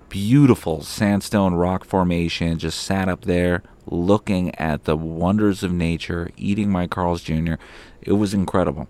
[0.09, 6.69] beautiful sandstone rock formation, just sat up there looking at the wonders of nature, eating
[6.69, 7.55] my Carl's Jr.
[8.01, 8.87] It was incredible.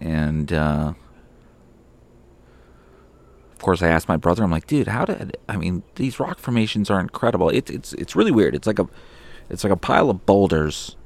[0.00, 0.94] And uh,
[3.52, 4.42] of course, I asked my brother.
[4.42, 5.36] I'm like, dude, how did?
[5.48, 7.48] I mean, these rock formations are incredible.
[7.48, 8.54] It's it's it's really weird.
[8.56, 8.88] It's like a
[9.48, 10.96] it's like a pile of boulders.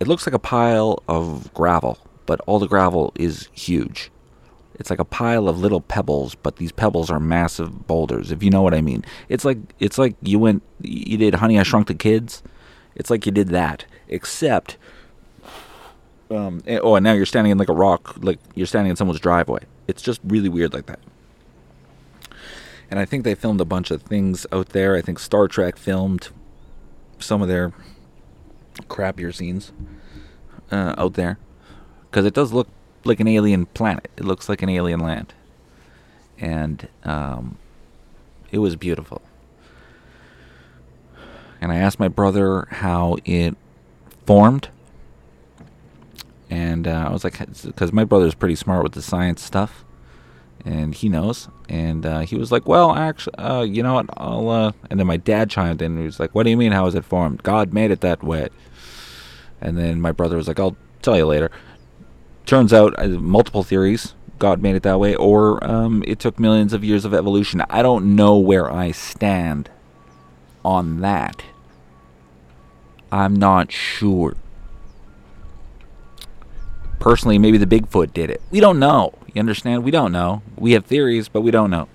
[0.00, 4.10] It looks like a pile of gravel, but all the gravel is huge.
[4.80, 8.32] It's like a pile of little pebbles, but these pebbles are massive boulders.
[8.32, 11.58] If you know what I mean, it's like it's like you went, you did Honey
[11.58, 12.42] I Shrunk the Kids.
[12.96, 14.78] It's like you did that, except,
[16.30, 18.96] um, and, oh, and now you're standing in like a rock, like you're standing in
[18.96, 19.60] someone's driveway.
[19.86, 21.00] It's just really weird like that.
[22.90, 24.96] And I think they filmed a bunch of things out there.
[24.96, 26.30] I think Star Trek filmed
[27.18, 27.72] some of their
[28.88, 29.72] crappier scenes
[30.72, 31.38] uh, out there
[32.10, 32.68] because it does look
[33.04, 34.10] like an alien planet.
[34.16, 35.32] It looks like an alien land,
[36.38, 37.58] and um,
[38.50, 39.22] it was beautiful.
[41.60, 43.54] And I asked my brother how it
[44.26, 44.68] formed,
[46.48, 49.84] and uh, I was like, because my brother's pretty smart with the science stuff,
[50.64, 51.48] and he knows.
[51.68, 54.06] And uh, he was like, "Well, actually, uh, you know what?
[54.16, 55.92] I'll." Uh, and then my dad chimed in.
[55.92, 56.72] and He was like, "What do you mean?
[56.72, 57.42] How is it formed?
[57.42, 58.48] God made it that way."
[59.60, 61.50] And then my brother was like, "I'll tell you later."
[62.46, 64.14] Turns out uh, multiple theories.
[64.38, 67.62] God made it that way, or um, it took millions of years of evolution.
[67.68, 69.68] I don't know where I stand
[70.64, 71.42] on that.
[73.12, 74.36] I'm not sure.
[76.98, 78.40] Personally, maybe the Bigfoot did it.
[78.50, 79.14] We don't know.
[79.34, 79.84] You understand?
[79.84, 80.42] We don't know.
[80.56, 81.88] We have theories, but we don't know.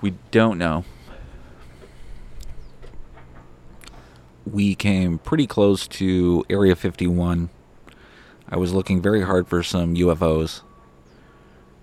[0.00, 0.84] We don't know.
[4.44, 7.50] We came pretty close to Area 51
[8.48, 10.62] I was looking very hard for some UFOs.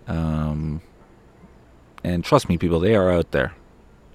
[0.08, 0.82] Um,
[2.04, 3.54] and trust me, people, they are out there.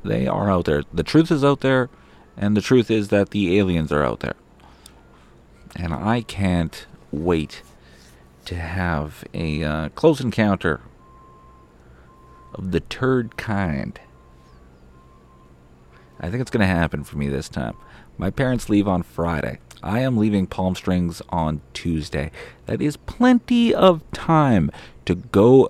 [0.04, 0.82] They are out there.
[0.92, 1.90] The truth is out there,
[2.36, 4.36] and the truth is that the aliens are out there.
[5.76, 7.62] And I can't wait
[8.46, 10.80] to have a uh, close encounter
[12.54, 14.00] of the turd kind.
[16.20, 17.76] I think it's going to happen for me this time.
[18.16, 19.58] My parents leave on Friday.
[19.82, 22.30] I am leaving Palm Springs on Tuesday.
[22.66, 24.70] That is plenty of time
[25.06, 25.68] to go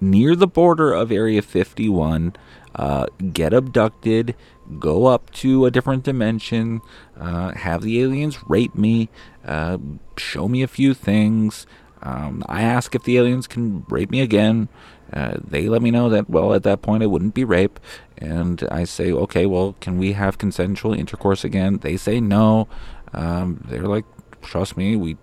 [0.00, 2.34] near the border of Area 51,
[2.74, 4.34] uh, get abducted,
[4.78, 6.80] go up to a different dimension,
[7.18, 9.08] uh, have the aliens rape me,
[9.44, 9.78] uh,
[10.16, 11.66] show me a few things.
[12.02, 14.68] Um, I ask if the aliens can rape me again.
[15.12, 17.80] Uh, they let me know that, well, at that point it wouldn't be rape.
[18.18, 21.78] And I say, okay, well, can we have consensual intercourse again?
[21.78, 22.68] They say no.
[23.16, 24.04] Um, they're like,
[24.42, 25.16] trust me, we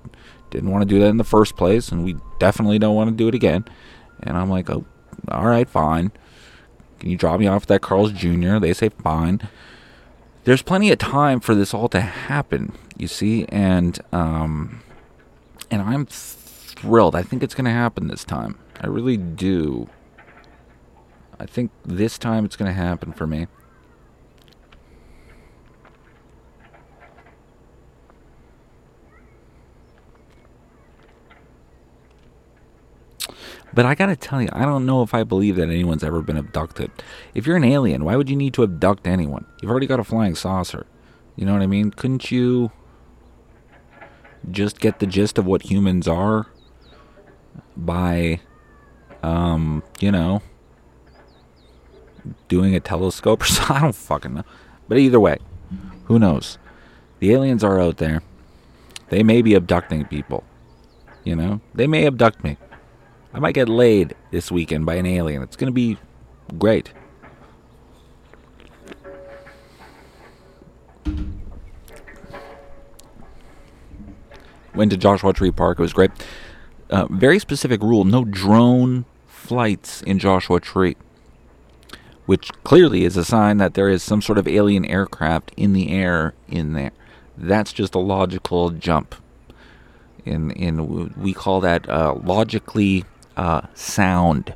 [0.49, 3.15] didn't want to do that in the first place, and we definitely don't want to
[3.15, 3.65] do it again.
[4.21, 4.85] And I'm like, oh,
[5.29, 6.11] all right, fine.
[6.99, 8.59] Can you drop me off at that Carl's Jr.?
[8.59, 9.47] They say, fine.
[10.43, 14.81] There's plenty of time for this all to happen, you see, and um,
[15.71, 17.15] and I'm thrilled.
[17.15, 18.59] I think it's going to happen this time.
[18.81, 19.89] I really do.
[21.39, 23.47] I think this time it's going to happen for me.
[33.73, 36.37] But I gotta tell you, I don't know if I believe that anyone's ever been
[36.37, 36.91] abducted.
[37.33, 39.45] If you're an alien, why would you need to abduct anyone?
[39.61, 40.85] You've already got a flying saucer.
[41.35, 41.91] You know what I mean?
[41.91, 42.71] Couldn't you
[44.51, 46.47] just get the gist of what humans are
[47.75, 48.41] by,
[49.23, 50.43] um, you know,
[52.47, 53.75] doing a telescope or something?
[53.75, 54.43] I don't fucking know.
[54.87, 55.37] But either way,
[56.05, 56.59] who knows?
[57.19, 58.21] The aliens are out there.
[59.09, 60.43] They may be abducting people.
[61.23, 62.57] You know, they may abduct me.
[63.33, 65.41] I might get laid this weekend by an alien.
[65.41, 65.97] It's going to be
[66.59, 66.93] great.
[74.75, 75.79] Went to Joshua Tree Park.
[75.79, 76.11] It was great.
[76.89, 80.95] Uh, very specific rule no drone flights in Joshua Tree,
[82.27, 85.91] which clearly is a sign that there is some sort of alien aircraft in the
[85.91, 86.91] air in there.
[87.35, 89.15] That's just a logical jump.
[90.23, 93.05] In in we call that uh, logically
[93.37, 94.55] uh, sound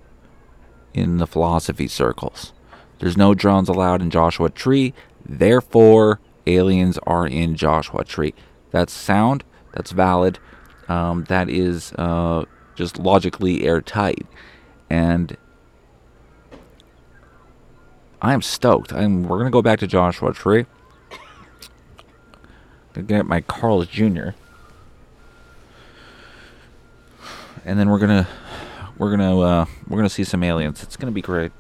[0.94, 2.54] in the philosophy circles.
[3.00, 8.34] There's no drones allowed in Joshua Tree, therefore aliens are in Joshua Tree.
[8.72, 9.44] That's sound.
[9.74, 10.40] That's valid.
[10.88, 14.26] Um, that is uh, just logically airtight,
[14.90, 15.36] and
[18.22, 18.94] I am stoked.
[18.94, 19.24] I'm.
[19.24, 20.66] We're gonna go back to Joshua Tree.
[22.94, 24.30] Gonna get my Carl's Jr.
[27.64, 28.28] And then we're gonna
[28.98, 30.84] we're gonna uh, we're gonna see some aliens.
[30.84, 31.52] It's gonna be great.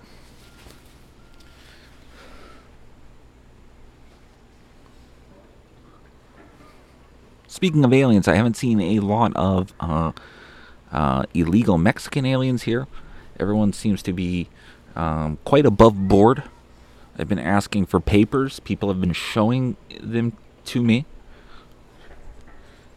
[7.47, 10.11] Speaking of aliens, I haven't seen a lot of uh,
[10.91, 12.85] uh, illegal Mexican aliens here.
[13.39, 14.47] Everyone seems to be
[14.95, 16.43] um, quite above board.
[17.17, 18.59] I've been asking for papers.
[18.59, 20.33] People have been showing them
[20.65, 21.05] to me.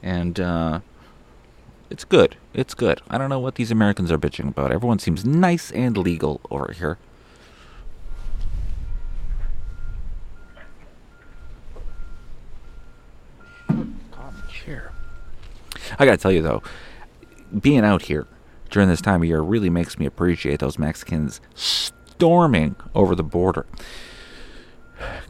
[0.02, 0.80] And uh,
[1.90, 2.36] it's good.
[2.54, 3.00] It's good.
[3.10, 4.72] I don't know what these Americans are bitching about.
[4.72, 6.98] Everyone seems nice and legal over here.
[15.98, 16.62] I gotta tell you though,
[17.60, 18.26] being out here
[18.70, 23.66] during this time of year really makes me appreciate those Mexicans storming over the border.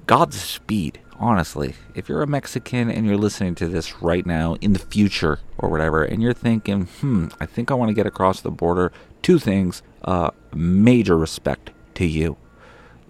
[0.06, 1.74] Godspeed, honestly.
[1.94, 5.68] If you're a Mexican and you're listening to this right now in the future or
[5.68, 8.90] whatever, and you're thinking, hmm, I think I want to get across the border,
[9.22, 9.82] two things.
[10.02, 12.38] Uh, major respect to you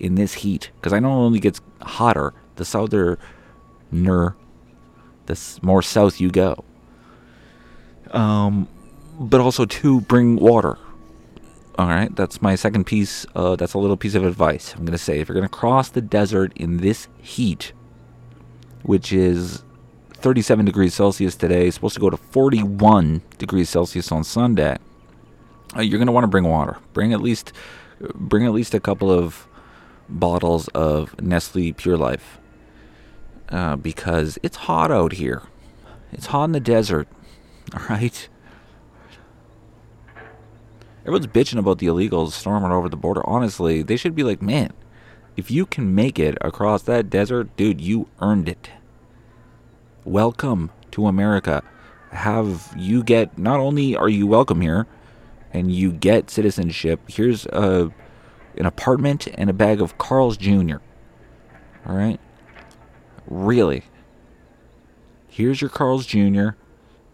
[0.01, 3.19] in this heat, because I know it only gets hotter the southerner,
[3.93, 6.65] the more south you go.
[8.11, 8.69] Um,
[9.21, 10.79] but also to bring water.
[11.79, 13.25] All right, that's my second piece.
[13.35, 14.75] Uh, that's a little piece of advice.
[14.75, 17.73] I'm going to say if you're going to cross the desert in this heat,
[18.83, 19.63] which is
[20.15, 24.77] 37 degrees Celsius today, supposed to go to 41 degrees Celsius on Sunday,
[25.77, 26.79] uh, you're going to want to bring water.
[26.93, 27.53] Bring at least
[28.15, 29.47] bring at least a couple of
[30.09, 32.39] bottles of Nestle Pure Life
[33.51, 35.43] uh, because it's hot out here.
[36.13, 37.09] It's hot in the desert.
[37.75, 38.29] All right.
[41.03, 43.27] Everyone's bitching about the illegals storming over the border.
[43.27, 44.73] Honestly, they should be like, man,
[45.41, 48.69] if you can make it across that desert, dude, you earned it.
[50.05, 51.63] Welcome to America.
[52.11, 54.87] Have you get not only are you welcome here
[55.51, 57.91] and you get citizenship, here's a
[58.59, 60.77] an apartment and a bag of Carl's Jr.
[61.87, 62.21] All right?
[63.27, 63.85] Really.
[65.27, 66.51] Here's your Carl's Jr.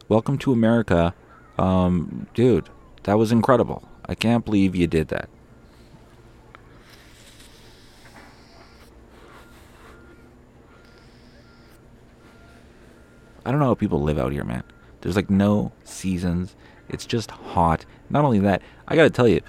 [0.08, 1.14] Welcome to America.
[1.58, 2.70] Um, dude,
[3.04, 3.88] that was incredible.
[4.04, 5.28] I can't believe you did that.
[13.46, 14.64] I don't know how people live out here, man.
[15.00, 16.56] There's like no seasons.
[16.88, 17.86] It's just hot.
[18.10, 19.40] Not only that, I gotta tell you,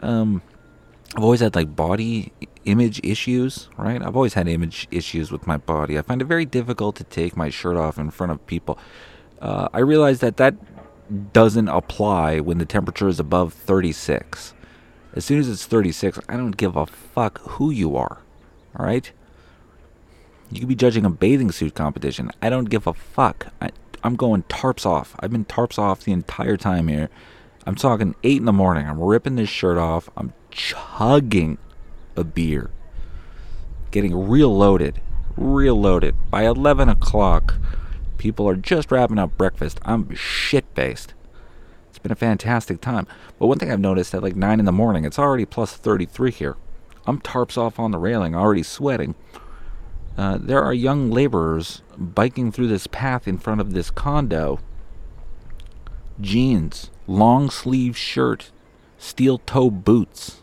[0.00, 0.42] um,
[1.14, 2.32] I've always had like body
[2.64, 4.02] image issues, right?
[4.02, 5.96] I've always had image issues with my body.
[5.96, 8.78] I find it very difficult to take my shirt off in front of people.
[9.40, 10.56] Uh, I realize that that
[11.32, 14.54] doesn't apply when the temperature is above 36.
[15.14, 18.18] As soon as it's 36, I don't give a fuck who you are.
[18.76, 19.12] All right?
[20.50, 22.30] You could be judging a bathing suit competition.
[22.40, 23.48] I don't give a fuck.
[23.60, 23.70] I,
[24.02, 25.16] I'm going tarps off.
[25.20, 27.10] I've been tarps off the entire time here.
[27.66, 28.86] I'm talking 8 in the morning.
[28.86, 30.08] I'm ripping this shirt off.
[30.16, 31.58] I'm chugging
[32.16, 32.70] a beer.
[33.90, 35.00] Getting real loaded.
[35.36, 36.14] Real loaded.
[36.30, 37.54] By 11 o'clock,
[38.18, 39.80] people are just wrapping up breakfast.
[39.84, 41.14] I'm shit faced.
[41.90, 43.08] It's been a fantastic time.
[43.38, 46.30] But one thing I've noticed at like 9 in the morning, it's already plus 33
[46.30, 46.56] here.
[47.04, 49.16] I'm tarps off on the railing, already sweating.
[50.16, 54.58] Uh, there are young laborers biking through this path in front of this condo.
[56.20, 58.50] Jeans, long sleeve shirt,
[58.96, 60.42] steel toe boots.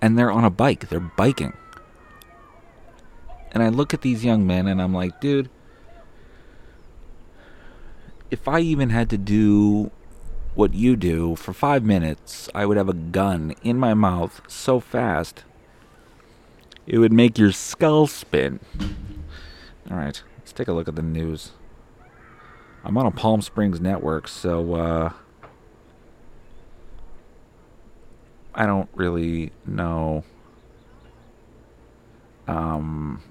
[0.00, 0.88] And they're on a bike.
[0.88, 1.52] They're biking.
[3.52, 5.50] And I look at these young men and I'm like, dude,
[8.30, 9.90] if I even had to do
[10.54, 14.80] what you do for five minutes, I would have a gun in my mouth so
[14.80, 15.44] fast
[16.86, 18.60] it would make your skull spin.
[19.90, 21.52] All right, let's take a look at the news.
[22.84, 25.12] I'm on a Palm Springs network, so uh,
[28.54, 30.24] I don't really know.
[32.48, 33.22] Um,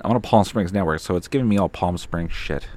[0.00, 2.68] I'm on a Palm Springs network, so it's giving me all Palm Springs shit.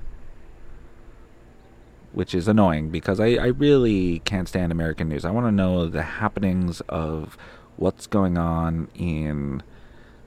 [2.12, 5.26] Which is annoying because I, I really can't stand American news.
[5.26, 7.38] I want to know the happenings of
[7.78, 9.62] what's going on in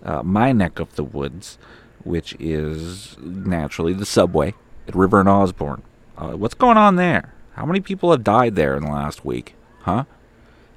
[0.04, 1.58] uh, my neck of the woods,
[2.04, 4.54] which is naturally the subway
[4.86, 5.82] at River and Osborne.
[6.16, 7.34] Uh, what's going on there?
[7.54, 9.54] How many people have died there in the last week?
[9.80, 10.04] Huh?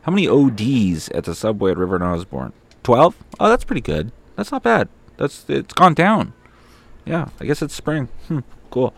[0.03, 2.53] How many ODs at the subway at River and Osborne?
[2.83, 3.15] Twelve?
[3.39, 4.11] Oh, that's pretty good.
[4.35, 4.89] That's not bad.
[5.17, 6.33] That's it's gone down.
[7.05, 8.09] Yeah, I guess it's spring.
[8.27, 8.39] Hmm,
[8.69, 8.93] cool.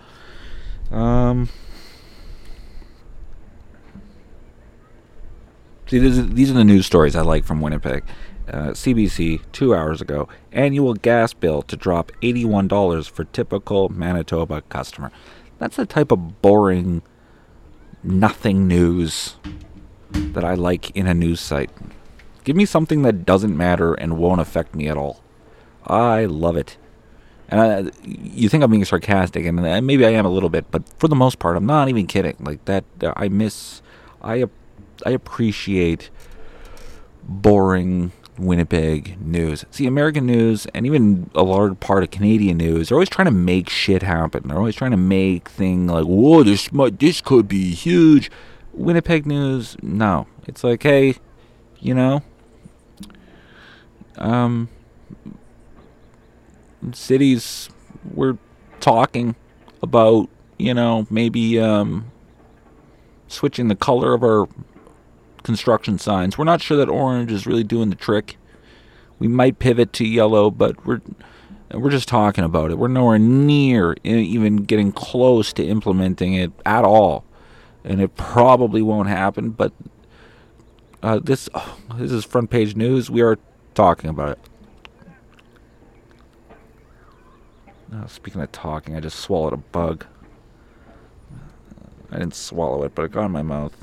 [0.92, 1.50] Um.
[5.90, 8.04] These are, these are the news stories I like from Winnipeg.
[8.48, 15.12] Uh, CBC, two hours ago, annual gas bill to drop $81 for typical Manitoba customer.
[15.60, 17.02] That's the type of boring,
[18.04, 19.36] nothing news
[20.12, 21.72] that I like in a news site.
[22.44, 25.22] Give me something that doesn't matter and won't affect me at all.
[25.86, 26.78] I love it.
[27.50, 30.84] And I, you think I'm being sarcastic, and maybe I am a little bit, but
[31.00, 32.36] for the most part, I'm not even kidding.
[32.40, 33.82] Like that, uh, I miss,
[34.22, 34.46] I,
[35.06, 36.10] I appreciate
[37.24, 39.66] boring Winnipeg news.
[39.72, 43.32] See, American news and even a large part of Canadian news, they're always trying to
[43.32, 44.48] make shit happen.
[44.48, 48.30] They're always trying to make things like, whoa, this might, this could be huge.
[48.74, 50.28] Winnipeg news, no.
[50.46, 51.16] It's like, hey,
[51.80, 52.22] you know,
[54.18, 54.70] um,
[56.94, 57.70] cities
[58.14, 58.38] we're
[58.80, 59.36] talking
[59.82, 62.12] about, you know, maybe um,
[63.28, 64.48] switching the color of our
[65.48, 66.38] construction signs.
[66.38, 68.38] We're not sure that orange is really doing the trick.
[69.18, 71.02] We might pivot to yellow, but we're
[71.72, 72.78] we're just talking about it.
[72.78, 77.24] We're nowhere near even getting close to implementing it at all,
[77.84, 79.52] and it probably won't happen.
[79.52, 79.72] But
[81.02, 83.10] uh, this oh, this is front page news.
[83.10, 83.40] We are
[83.74, 84.40] talking about it.
[87.94, 90.06] Oh, speaking of talking, I just swallowed a bug.
[92.12, 93.74] I didn't swallow it, but it got in my mouth.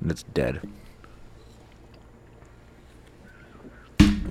[0.00, 0.60] And it's dead.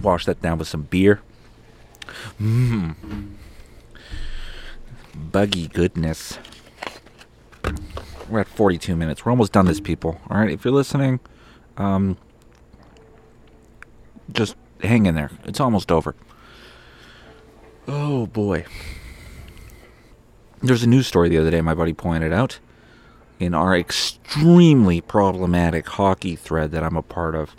[0.01, 1.21] Wash that down with some beer.
[2.39, 2.95] Mmm.
[5.15, 6.39] Buggy goodness.
[8.29, 9.25] We're at 42 minutes.
[9.25, 10.21] We're almost done this, people.
[10.29, 11.19] All right, if you're listening,
[11.77, 12.17] um,
[14.31, 15.31] just hang in there.
[15.45, 16.15] It's almost over.
[17.87, 18.65] Oh boy.
[20.61, 22.59] There's a news story the other day my buddy pointed out
[23.39, 27.55] in our extremely problematic hockey thread that I'm a part of.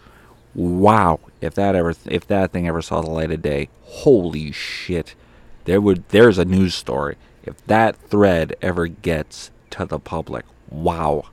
[0.54, 5.14] Wow, if that ever if that thing ever saw the light of day, holy shit.
[5.64, 7.16] There would there's a news story.
[7.42, 11.24] If that thread ever gets to the public, wow.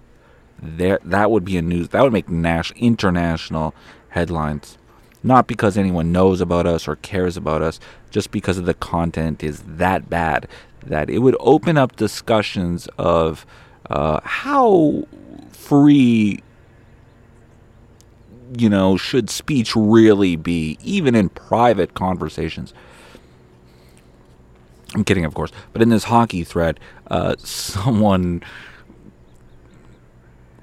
[0.59, 3.73] There that would be a news that would make nas- international
[4.09, 4.77] headlines.
[5.23, 7.79] Not because anyone knows about us or cares about us,
[8.11, 10.47] just because of the content is that bad
[10.85, 13.45] that it would open up discussions of
[13.89, 15.05] uh, how
[15.51, 16.41] free
[18.57, 22.73] you know should speech really be even in private conversations?
[24.95, 26.79] I'm kidding of course but in this hockey thread
[27.11, 28.41] uh, someone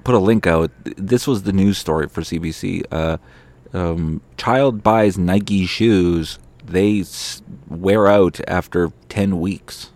[0.03, 0.71] put a link out.
[0.83, 3.17] This was the news story for cbc uh,
[3.73, 7.03] um, child buys nike shoes they
[7.67, 9.91] wear out after 10 weeks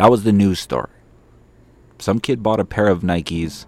[0.00, 0.88] That was the news story.
[1.98, 3.66] Some kid bought a pair of Nikes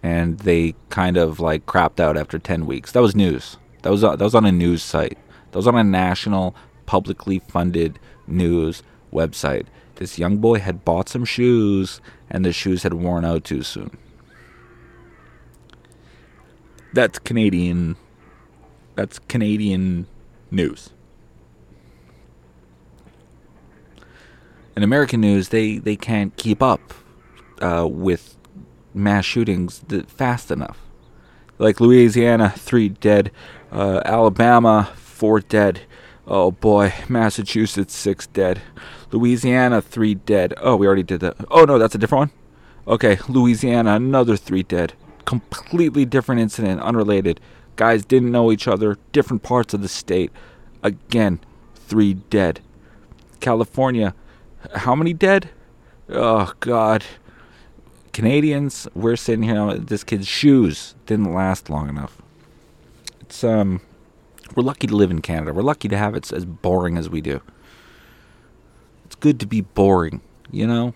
[0.00, 2.92] and they kind of like crapped out after 10 weeks.
[2.92, 3.56] That was news.
[3.82, 5.18] That was uh, that was on a news site.
[5.50, 6.54] That was on a national
[6.86, 9.66] publicly funded news website.
[9.96, 13.98] This young boy had bought some shoes and the shoes had worn out too soon.
[16.92, 17.96] That's Canadian
[18.94, 20.06] that's Canadian
[20.48, 20.92] news.
[24.76, 26.94] In American news, they, they can't keep up
[27.60, 28.36] uh, with
[28.94, 30.78] mass shootings fast enough.
[31.58, 33.30] Like Louisiana, three dead.
[33.70, 35.82] Uh, Alabama, four dead.
[36.26, 38.60] Oh boy, Massachusetts, six dead.
[39.10, 40.54] Louisiana, three dead.
[40.60, 41.36] Oh, we already did that.
[41.50, 42.94] Oh no, that's a different one?
[42.94, 44.94] Okay, Louisiana, another three dead.
[45.24, 47.40] Completely different incident, unrelated.
[47.76, 50.32] Guys didn't know each other, different parts of the state.
[50.82, 51.40] Again,
[51.74, 52.60] three dead.
[53.40, 54.14] California,
[54.74, 55.50] how many dead?
[56.08, 57.04] Oh God.
[58.12, 59.74] Canadians, we're sitting here.
[59.74, 62.20] This kid's shoes didn't last long enough.
[63.20, 63.80] It's um,
[64.54, 65.52] we're lucky to live in Canada.
[65.52, 67.40] We're lucky to have it as boring as we do.
[69.06, 70.94] It's good to be boring, you know.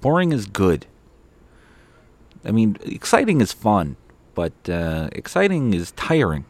[0.00, 0.86] Boring is good.
[2.44, 3.96] I mean, exciting is fun,
[4.34, 6.44] but uh, exciting is tiring.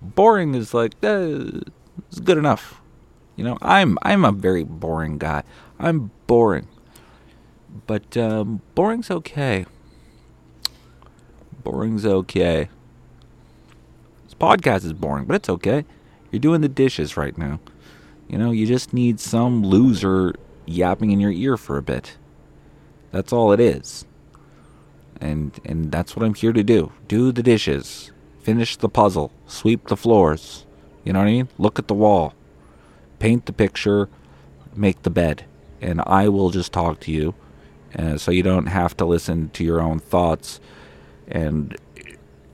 [0.00, 1.60] Boring is like uh,
[2.08, 2.80] it's good enough.
[3.36, 5.42] You know, I'm I'm a very boring guy.
[5.78, 6.68] I'm boring,
[7.86, 9.66] but um, boring's okay.
[11.64, 12.68] Boring's okay.
[14.24, 15.84] This podcast is boring, but it's okay.
[16.30, 17.60] You're doing the dishes right now.
[18.28, 20.34] You know, you just need some loser
[20.66, 22.16] yapping in your ear for a bit.
[23.10, 24.04] That's all it is.
[25.20, 26.92] And and that's what I'm here to do.
[27.08, 28.12] Do the dishes.
[28.40, 29.32] Finish the puzzle.
[29.46, 30.66] Sweep the floors.
[31.02, 31.48] You know what I mean?
[31.58, 32.34] Look at the wall.
[33.18, 34.08] Paint the picture.
[34.74, 35.44] Make the bed.
[35.80, 37.34] And I will just talk to you.
[37.98, 40.60] Uh, so you don't have to listen to your own thoughts
[41.28, 41.76] and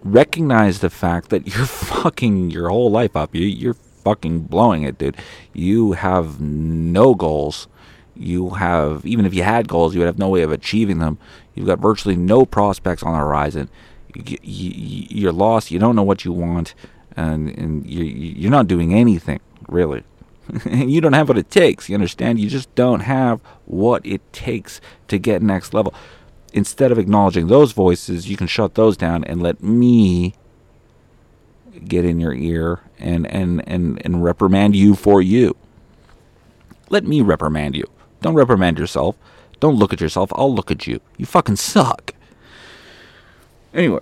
[0.02, 3.34] recognize the fact that you're fucking your whole life up.
[3.34, 5.16] You, you're fucking blowing it, dude.
[5.52, 7.68] You have no goals.
[8.14, 11.18] You have, even if you had goals, you would have no way of achieving them.
[11.54, 13.70] You've got virtually no prospects on the horizon.
[14.14, 15.70] You, you're lost.
[15.70, 16.74] You don't know what you want,
[17.16, 20.02] and and you, you're not doing anything really.
[20.70, 21.88] you don't have what it takes.
[21.88, 22.38] You understand?
[22.38, 25.94] You just don't have what it takes to get next level.
[26.53, 30.34] Instead of acknowledging those voices, you can shut those down and let me
[31.86, 35.57] get in your ear and, and, and, and reprimand you for you.
[36.88, 37.84] Let me reprimand you.
[38.20, 39.16] Don't reprimand yourself.
[39.61, 40.32] Don't look at yourself.
[40.34, 41.01] I'll look at you.
[41.16, 42.14] You fucking suck.
[43.72, 44.01] Anyway.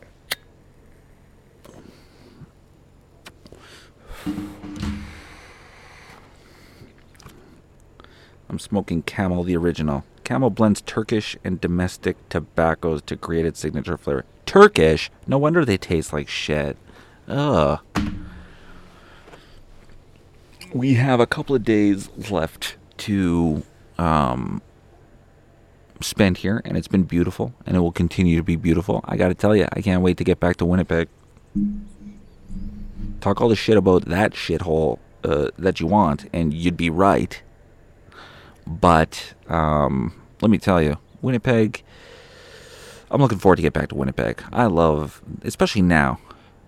[8.49, 10.05] I'm smoking Camel the original.
[10.25, 14.25] Camel blends Turkish and domestic tobaccos to create its signature flavor.
[14.47, 15.11] Turkish?
[15.27, 16.77] No wonder they taste like shit.
[17.29, 17.81] Ugh.
[20.73, 23.63] We have a couple of days left to
[23.99, 24.61] um,
[26.01, 29.03] spend here, and it's been beautiful, and it will continue to be beautiful.
[29.05, 31.09] I got to tell you, I can't wait to get back to Winnipeg.
[33.21, 37.43] Talk all the shit about that shithole uh, that you want, and you'd be right.
[38.69, 41.83] But um, let me tell you, Winnipeg.
[43.11, 44.43] I'm looking forward to get back to Winnipeg.
[44.53, 46.21] I love, especially now,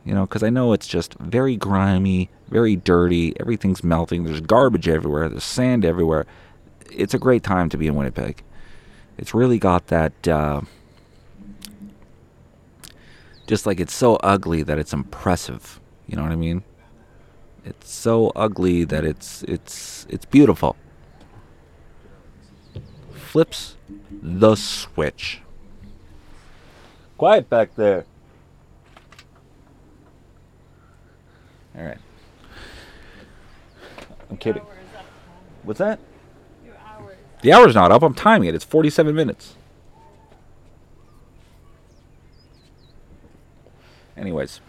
[0.06, 3.38] you know, because I know it's just very grimy, very dirty.
[3.38, 4.24] Everything's melting.
[4.24, 5.28] There's garbage everywhere.
[5.28, 6.26] There's sand everywhere.
[6.90, 8.42] It's a great time to be in Winnipeg.
[9.18, 10.26] It's really got that.
[10.26, 10.62] Uh,
[13.46, 15.78] just like it's so ugly that it's impressive.
[16.06, 16.62] You know what I mean?
[17.66, 20.76] It's so ugly that it's it's it's beautiful.
[23.30, 23.76] Flips
[24.10, 25.40] the switch.
[27.16, 28.04] Quiet back there.
[31.78, 31.98] All right.
[34.28, 34.64] I'm kidding.
[35.62, 36.00] What's that?
[37.42, 38.02] The hour's not up.
[38.02, 38.54] I'm timing it.
[38.56, 39.54] It's 47 minutes.
[44.16, 44.60] Anyways,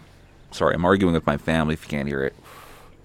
[0.51, 2.36] sorry, I'm arguing with my family if you can't hear it.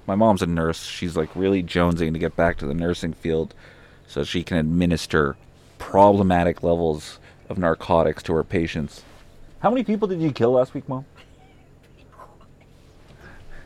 [0.06, 0.84] My mom's a nurse.
[0.84, 3.54] She's like really jonesing to get back to the nursing field
[4.06, 5.34] so she can administer
[5.78, 7.18] problematic levels
[7.48, 9.02] of narcotics to her patients.
[9.60, 11.04] How many people did you kill last week, mom?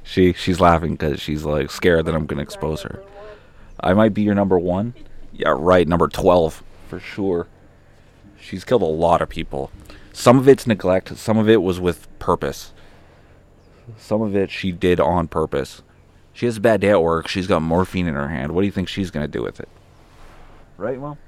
[0.02, 3.02] She she's laughing because she's like scared that I'm gonna expose her.
[3.78, 4.94] I might be your number one.
[5.32, 7.46] Yeah, right, number twelve for sure.
[8.40, 9.70] She's killed a lot of people.
[10.12, 11.16] Some of it's neglect.
[11.16, 12.72] Some of it was with purpose.
[13.96, 15.82] Some of it she did on purpose.
[16.32, 17.28] She has a bad day at work.
[17.28, 18.52] She's got morphine in her hand.
[18.52, 19.68] What do you think she's gonna do with it?
[20.76, 21.18] Right, mom?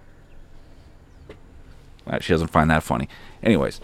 [2.21, 3.09] She doesn't find that funny.
[3.43, 3.81] Anyways,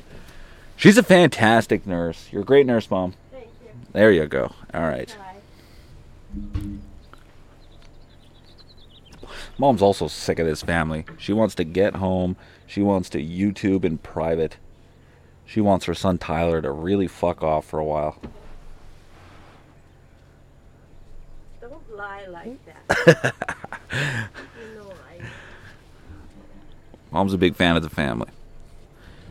[0.77, 2.29] she's a fantastic nurse.
[2.31, 3.15] You're a great nurse, mom.
[3.31, 3.71] Thank you.
[3.93, 4.53] There you go.
[4.75, 5.17] All right.
[5.19, 6.79] Bye.
[9.59, 11.05] Mom's also sick of this family.
[11.17, 12.37] She wants to get home.
[12.67, 14.57] She wants to YouTube in private.
[15.45, 18.21] She wants her son Tyler to really fuck off for a while.
[21.61, 23.35] Don't lie like that.
[27.11, 28.29] Mom's a big fan of the family.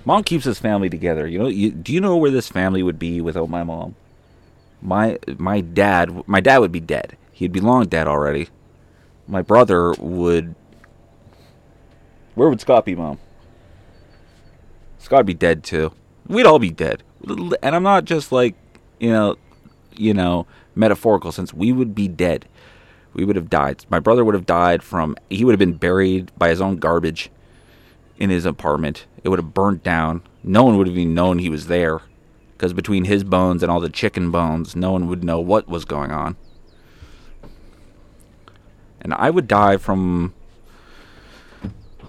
[0.05, 1.27] Mom keeps this family together.
[1.27, 3.95] You know, you, do you know where this family would be without my mom?
[4.81, 7.17] My my dad, my dad would be dead.
[7.31, 8.47] He'd be long dead already.
[9.27, 10.55] My brother would.
[12.35, 13.19] Where would Scott be, mom?
[14.99, 15.91] Scott would be dead too.
[16.27, 17.03] We'd all be dead.
[17.27, 18.55] And I'm not just like,
[18.99, 19.35] you know,
[19.95, 21.53] you know, metaphorical sense.
[21.53, 22.47] We would be dead.
[23.13, 23.85] We would have died.
[23.89, 25.17] My brother would have died from.
[25.29, 27.29] He would have been buried by his own garbage
[28.19, 29.05] in his apartment.
[29.23, 30.21] It would have burnt down.
[30.43, 32.01] No one would have even known he was there.
[32.53, 35.85] Because between his bones and all the chicken bones, no one would know what was
[35.85, 36.35] going on.
[38.99, 40.33] And I would die from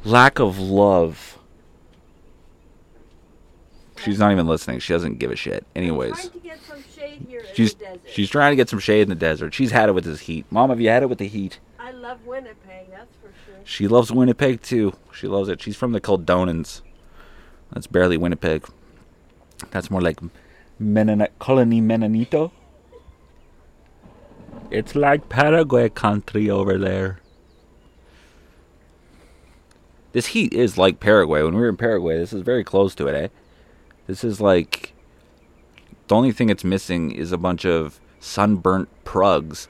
[0.04, 1.38] lack of love.
[4.02, 4.78] She's not even listening.
[4.78, 5.66] She doesn't give a shit.
[5.76, 8.00] Anyways, Trying to get some shade here she's in the desert.
[8.06, 9.52] she's trying to get some shade in the desert.
[9.52, 10.46] She's had it with this heat.
[10.50, 11.59] Mom, have you had it with the heat?
[11.78, 13.18] I love Winnipeg, that's.
[13.69, 14.95] She loves Winnipeg too.
[15.12, 15.61] She loves it.
[15.61, 16.81] She's from the Kildonans.
[17.71, 18.66] That's barely Winnipeg.
[19.71, 20.21] That's more like
[20.79, 22.51] Mennonite colony Menonito.
[24.71, 27.21] It's like Paraguay country over there.
[30.12, 31.43] This heat is like Paraguay.
[31.43, 33.29] When we were in Paraguay, this is very close to it, eh?
[34.07, 34.95] This is like
[36.07, 39.69] the only thing it's missing is a bunch of sunburnt prugs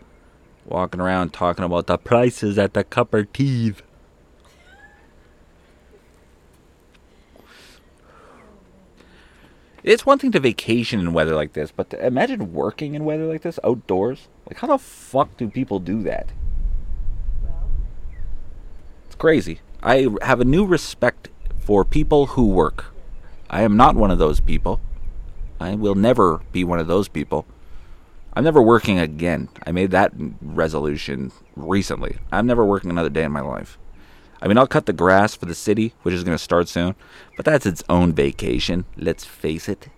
[0.64, 3.82] walking around talking about the prices at the copper teeth.
[9.88, 13.40] It's one thing to vacation in weather like this, but imagine working in weather like
[13.40, 14.28] this outdoors.
[14.46, 16.30] Like, how the fuck do people do that?
[17.42, 17.70] Well,
[19.06, 19.60] It's crazy.
[19.82, 22.92] I have a new respect for people who work.
[23.48, 24.78] I am not one of those people.
[25.58, 27.46] I will never be one of those people.
[28.34, 29.48] I'm never working again.
[29.66, 30.12] I made that
[30.42, 32.18] resolution recently.
[32.30, 33.78] I'm never working another day in my life.
[34.40, 36.94] I mean, I'll cut the grass for the city, which is going to start soon,
[37.36, 39.88] but that's its own vacation, let's face it.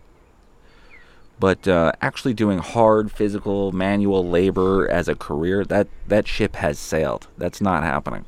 [1.39, 6.79] But uh, actually doing hard physical manual labor as a career, that, that ship has
[6.79, 7.29] sailed.
[7.39, 8.25] That's not happening.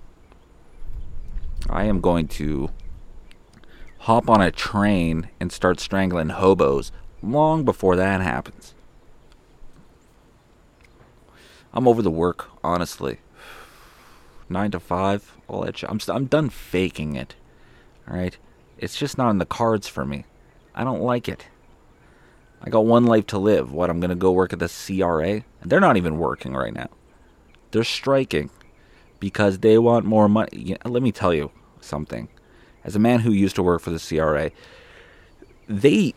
[1.69, 2.71] I am going to
[4.01, 6.91] hop on a train and start strangling hobos
[7.23, 8.75] long before that happens.
[11.73, 13.19] I'm over the work, honestly.
[14.53, 15.83] Nine to five, all that.
[15.85, 17.35] I'm st- I'm done faking it.
[18.07, 18.37] All right,
[18.77, 20.25] it's just not in the cards for me.
[20.75, 21.47] I don't like it.
[22.61, 23.73] I got one life to live.
[23.73, 23.89] What?
[23.89, 25.43] I'm gonna go work at the CRA?
[25.65, 26.91] They're not even working right now.
[27.71, 28.51] They're striking
[29.21, 30.77] because they want more money.
[30.85, 31.51] Let me tell you
[31.81, 32.29] something.
[32.85, 34.51] As a man who used to work for the CRA,
[35.67, 36.15] they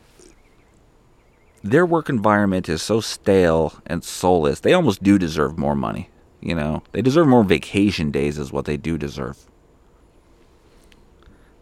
[1.64, 4.60] their work environment is so stale and soulless.
[4.60, 6.10] They almost do deserve more money.
[6.46, 9.48] You know, they deserve more vacation days, is what they do deserve.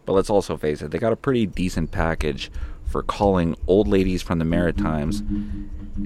[0.04, 2.50] But let's also face it, they got a pretty decent package
[2.84, 5.20] for calling old ladies from the Maritimes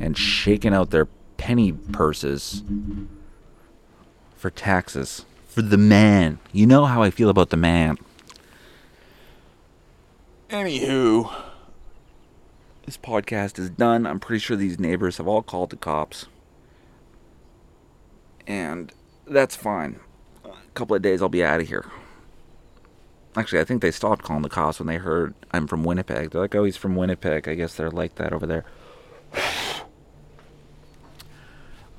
[0.01, 1.07] and shaking out their
[1.39, 2.63] penny purses
[4.37, 5.25] for taxes.
[5.49, 6.39] For the man.
[6.53, 7.99] You know how I feel about the man.
[10.51, 11.35] Anywho,
[12.87, 14.07] this podcast is done.
[14.07, 16.27] I'm pretty sure these neighbors have all called the cops.
[18.49, 18.93] And
[19.27, 20.01] that's fine.
[20.45, 21.85] A couple of days I'll be out of here.
[23.37, 26.31] Actually, I think they stopped calling the cops when they heard I'm from Winnipeg.
[26.31, 27.47] They're like, oh, he's from Winnipeg.
[27.47, 28.65] I guess they're like that over there.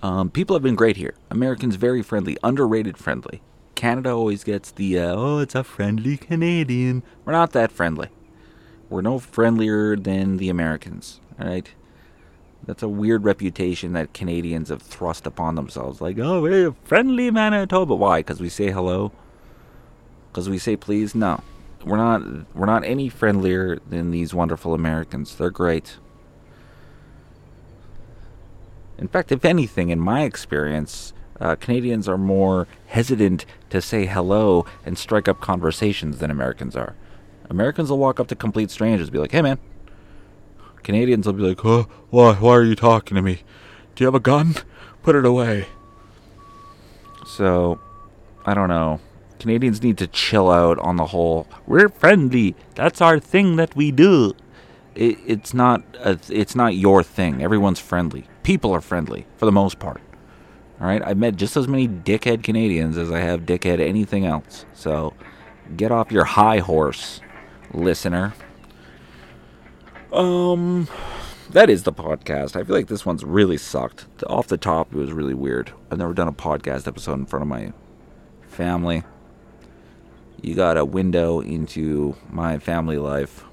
[0.02, 1.16] Um, people have been great here.
[1.30, 3.42] Americans very friendly, underrated friendly.
[3.76, 7.04] Canada always gets the uh, oh, it's a friendly Canadian.
[7.26, 8.08] We're not that friendly.
[8.90, 11.20] We're no friendlier than the Americans.
[11.38, 11.70] All right,
[12.66, 16.02] that's a weird reputation that Canadians have thrust upon themselves.
[16.02, 17.96] Like, oh, we're friendly Manitoba.
[17.96, 18.20] Why?
[18.20, 19.12] Because we say hello.
[20.32, 21.16] Because we say please.
[21.16, 21.42] No,
[21.84, 22.22] we're not.
[22.56, 25.36] We're not any friendlier than these wonderful Americans.
[25.36, 25.98] They're great.
[28.98, 34.66] In fact, if anything, in my experience, uh, Canadians are more hesitant to say hello
[34.86, 36.96] and strike up conversations than Americans are.
[37.50, 39.58] Americans will walk up to complete strangers and be like, hey man.
[40.84, 43.44] Canadians will be like, oh, why, why are you talking to me?
[43.96, 44.56] Do you have a gun?
[45.04, 45.68] Put it away.
[47.26, 47.80] So,
[48.46, 49.00] I don't know.
[49.40, 51.48] Canadians need to chill out on the whole.
[51.66, 52.56] We're friendly.
[52.76, 54.34] That's our thing that we do.
[54.96, 55.84] It, it's not.
[56.04, 57.42] A, it's not your thing.
[57.42, 58.26] Everyone's friendly.
[58.44, 60.02] People are friendly for the most part.
[60.82, 61.02] All right.
[61.06, 64.66] I've met just as many dickhead Canadians as I have dickhead anything else.
[64.74, 65.14] So,
[65.78, 67.22] get off your high horse,
[67.74, 68.34] listener.
[70.12, 70.88] Um,
[71.52, 72.56] that is the podcast.
[72.56, 74.06] I feel like this one's really sucked.
[74.28, 75.72] Off the top, it was really weird.
[75.92, 77.74] I've never done a podcast episode in front of my
[78.48, 79.04] family.
[80.42, 83.46] You got a window into my family life.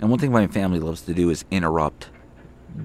[0.00, 2.08] And one thing my family loves to do is interrupt.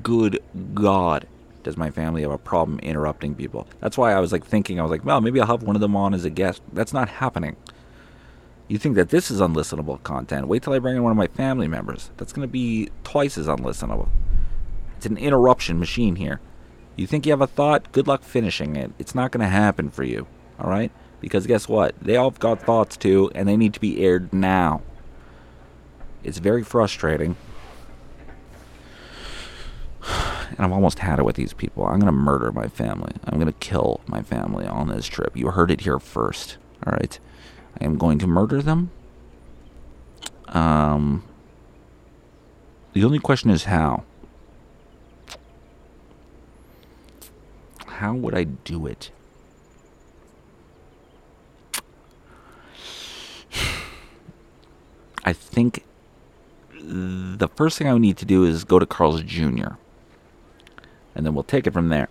[0.01, 0.41] Good
[0.73, 1.27] God,
[1.63, 3.67] does my family have a problem interrupting people?
[3.79, 5.81] That's why I was like thinking, I was like, well, maybe I'll have one of
[5.81, 6.61] them on as a guest.
[6.71, 7.55] That's not happening.
[8.67, 10.47] You think that this is unlistenable content?
[10.47, 12.11] Wait till I bring in one of my family members.
[12.17, 14.09] That's going to be twice as unlistenable.
[14.97, 16.39] It's an interruption machine here.
[16.95, 17.91] You think you have a thought?
[17.91, 18.91] Good luck finishing it.
[18.99, 20.27] It's not going to happen for you.
[20.59, 20.91] All right?
[21.19, 21.95] Because guess what?
[22.01, 24.81] They all have got thoughts too, and they need to be aired now.
[26.23, 27.35] It's very frustrating
[30.57, 31.85] and I've almost had it with these people.
[31.85, 33.13] I'm going to murder my family.
[33.25, 35.35] I'm going to kill my family on this trip.
[35.35, 36.57] You heard it here first.
[36.85, 37.19] All right.
[37.79, 38.91] I am going to murder them.
[40.47, 41.23] Um,
[42.93, 44.03] the only question is how.
[47.87, 49.11] How would I do it?
[55.25, 55.83] I think
[56.79, 59.75] the first thing I would need to do is go to Carl's Jr.
[61.15, 62.09] And then we'll take it from there.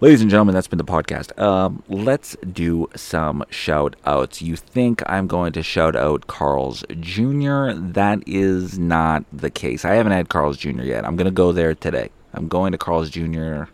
[0.00, 1.36] Ladies and gentlemen, that's been the podcast.
[1.40, 4.40] Um, let's do some shout outs.
[4.40, 7.72] You think I'm going to shout out Carl's Jr.?
[7.72, 9.84] That is not the case.
[9.84, 10.82] I haven't had Carl's Jr.
[10.82, 11.04] yet.
[11.04, 12.10] I'm going to go there today.
[12.32, 13.64] I'm going to Carl's Jr.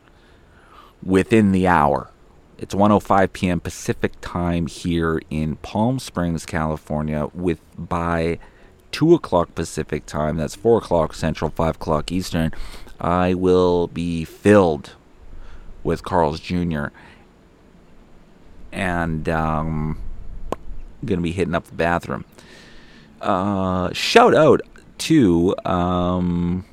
[1.02, 2.10] within the hour.
[2.56, 3.60] It's 1:05 p.m.
[3.60, 7.28] Pacific time here in Palm Springs, California.
[7.34, 8.38] With by
[8.92, 12.52] two o'clock Pacific time, that's four o'clock Central, five o'clock Eastern.
[13.00, 14.92] I will be filled
[15.82, 16.86] with Carl's Jr.
[18.72, 20.00] And um,
[21.04, 22.24] gonna be hitting up the bathroom.
[23.20, 24.60] Uh, shout out
[24.98, 26.64] to um,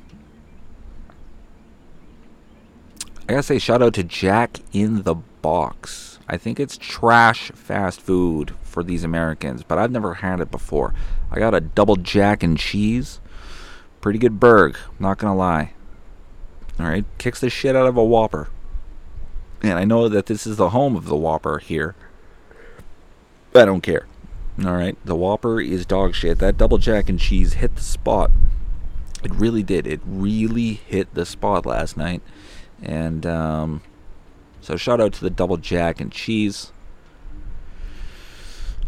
[3.27, 6.19] I gotta say shout out to Jack in the Box.
[6.27, 10.93] I think it's trash fast food for these Americans, but I've never had it before.
[11.31, 13.19] I got a double Jack and cheese,
[14.01, 14.77] pretty good burg.
[14.99, 15.73] Not gonna lie.
[16.81, 18.49] All right, kicks the shit out of a Whopper.
[19.61, 21.93] And I know that this is the home of the Whopper here.
[23.53, 24.07] I don't care.
[24.65, 26.39] All right, the Whopper is dog shit.
[26.39, 28.31] That double jack and cheese hit the spot.
[29.23, 29.85] It really did.
[29.85, 32.23] It really hit the spot last night.
[32.81, 33.81] And um,
[34.59, 36.71] so shout out to the double jack and cheese.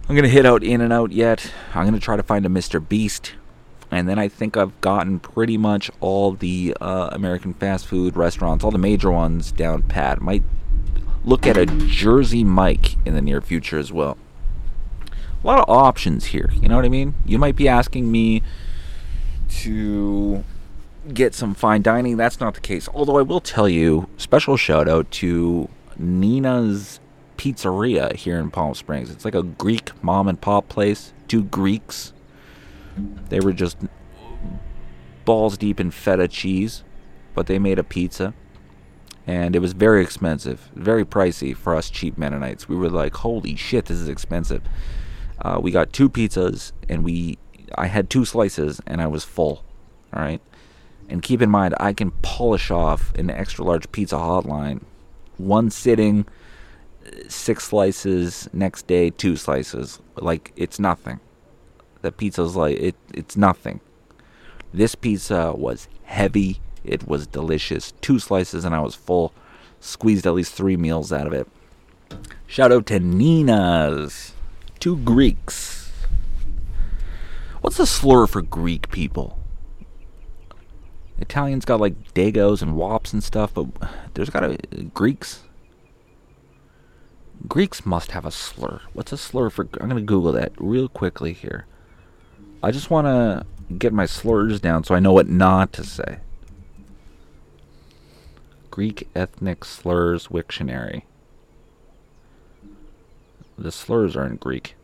[0.10, 1.52] I'm gonna hit out In and Out yet.
[1.76, 2.86] I'm gonna try to find a Mr.
[2.86, 3.34] Beast
[3.94, 8.64] and then I think I've gotten pretty much all the uh, American fast food restaurants,
[8.64, 10.22] all the major ones down pat.
[10.22, 10.44] Might
[11.24, 14.18] look at a Jersey Mike in the near future as well.
[15.44, 17.16] A lot of options here, you know what I mean?
[17.26, 18.42] You might be asking me
[19.62, 20.44] to
[21.14, 22.18] get some fine dining.
[22.18, 22.88] That's not the case.
[22.94, 27.00] Although I will tell you, special shout out to Nina's
[27.38, 29.12] Pizzeria here in Palm Springs.
[29.12, 31.14] It's like a Greek mom and pop place.
[31.28, 32.14] Two Greeks
[33.30, 33.78] they were just
[35.26, 36.84] balls deep in feta cheese,
[37.34, 38.34] but they made a pizza.
[39.26, 42.68] And it was very expensive, very pricey for us cheap Mennonites.
[42.68, 44.62] We were like, holy shit, this is expensive.
[45.42, 47.38] Uh, we got two pizzas, and we,
[47.76, 49.64] I had two slices, and I was full.
[50.14, 50.42] All right.
[51.10, 54.82] And keep in mind, I can polish off an extra large pizza hotline.
[55.38, 56.26] One sitting,
[57.28, 60.00] six slices, next day, two slices.
[60.16, 61.20] Like, it's nothing.
[62.04, 63.80] The pizza's like it it's nothing.
[64.74, 67.94] This pizza was heavy, it was delicious.
[68.02, 69.34] Two slices and I was full.
[69.80, 71.48] Squeezed at least 3 meals out of it.
[72.46, 74.34] Shout out to Nina's.
[74.80, 75.92] Two Greeks.
[77.62, 79.40] What's the slur for Greek people?
[81.20, 83.68] Italians got like dagos and wops and stuff, but
[84.14, 85.44] there's got to be Greeks.
[87.48, 88.82] Greeks must have a slur.
[88.92, 89.70] What's a slur for?
[89.80, 91.66] I'm gonna Google that real quickly here.
[92.64, 93.46] I just want to
[93.76, 96.20] get my slurs down so I know what not to say.
[98.72, 101.04] Greek ethnic slurs Wiktionary.
[103.58, 104.76] The slurs are in Greek.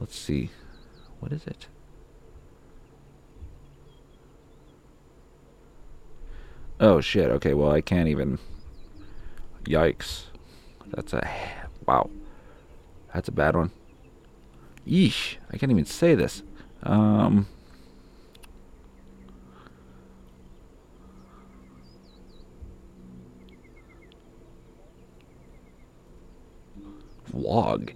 [0.00, 0.50] Let's see.
[1.20, 1.66] What is it?
[6.80, 7.30] Oh shit.
[7.30, 8.38] Okay, well I can't even
[9.64, 10.24] Yikes.
[10.86, 11.28] That's a
[11.86, 12.08] wow.
[13.12, 13.70] That's a bad one.
[14.86, 16.42] Yeesh, I can't even say this.
[16.82, 17.46] Um,
[27.32, 27.92] vlog.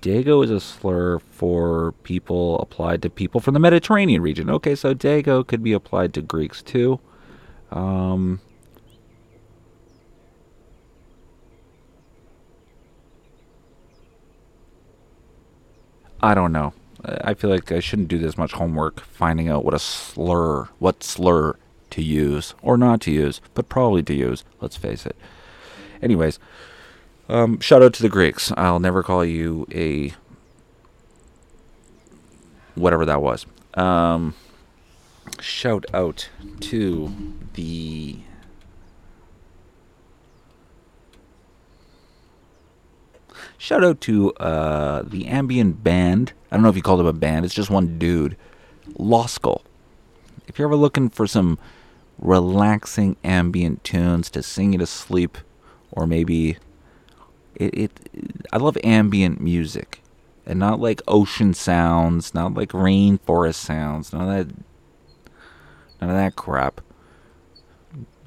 [0.00, 4.48] Dago is a slur for people applied to people from the Mediterranean region.
[4.48, 6.98] Okay, so Dago could be applied to Greeks too.
[7.70, 8.40] Um,
[16.22, 16.72] I don't know.
[17.02, 21.02] I feel like I shouldn't do this much homework finding out what a slur, what
[21.02, 21.56] slur
[21.90, 24.44] to use or not to use, but probably to use.
[24.60, 25.16] Let's face it.
[26.02, 26.38] Anyways,
[27.28, 28.52] um, shout out to the Greeks.
[28.56, 30.12] I'll never call you a
[32.74, 33.46] whatever that was.
[33.74, 34.34] Um,
[35.40, 36.28] shout out
[36.60, 37.12] to
[37.54, 38.18] the
[43.60, 46.32] Shout out to uh, the ambient band.
[46.50, 47.44] I don't know if you call them a band.
[47.44, 48.38] It's just one dude.
[48.98, 49.60] Loscil.
[50.48, 51.58] If you're ever looking for some
[52.18, 55.36] relaxing ambient tunes to sing you to sleep,
[55.92, 56.56] or maybe
[57.54, 58.00] it, it,
[58.50, 60.00] I love ambient music,
[60.46, 64.56] and not like ocean sounds, not like rainforest sounds, none of that,
[66.00, 66.80] none of that crap.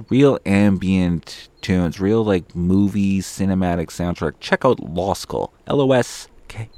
[0.09, 4.35] Real ambient tunes, real like movie cinematic soundtrack.
[4.39, 6.27] Check out Loscil, L O S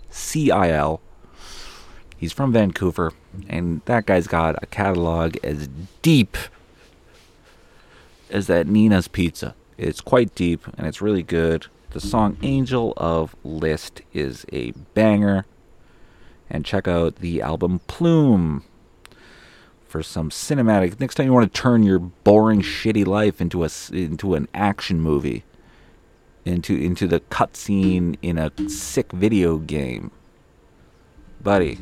[0.10, 1.02] C I L.
[2.18, 3.12] He's from Vancouver,
[3.48, 5.68] and that guy's got a catalog as
[6.02, 6.38] deep
[8.30, 9.54] as that Nina's Pizza.
[9.78, 11.68] It's quite deep and it's really good.
[11.92, 15.46] The song Angel of List is a banger.
[16.50, 18.64] And check out the album Plume
[19.96, 21.00] for some cinematic.
[21.00, 25.00] Next time you want to turn your boring, shitty life into a into an action
[25.00, 25.46] movie,
[26.44, 30.12] into into the cutscene in a sick video game,
[31.42, 31.78] buddy.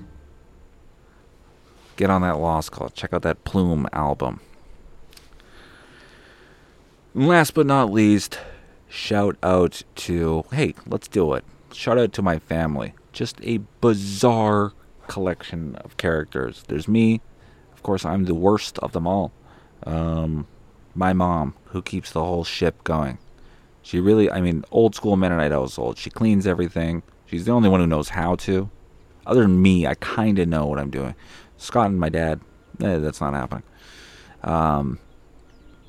[1.95, 2.93] Get on that Loscil.
[2.93, 4.41] Check out that Plume album.
[7.15, 8.37] last but not least,
[8.87, 11.43] shout out to hey, let's do it.
[11.71, 12.93] Shout out to my family.
[13.11, 14.73] Just a bizarre
[15.07, 16.63] collection of characters.
[16.67, 17.19] There's me,
[17.83, 19.33] of course, I'm the worst of them all.
[19.85, 20.47] Um,
[20.95, 23.17] my mom, who keeps the whole ship going.
[23.81, 25.97] She really, I mean, old school Mennonite household.
[25.97, 27.03] She cleans everything.
[27.25, 28.69] She's the only one who knows how to.
[29.25, 31.13] Other than me, I kind of know what I'm doing.
[31.57, 32.39] Scott and my dad,
[32.81, 33.63] eh, that's not happening.
[34.45, 34.97] Um,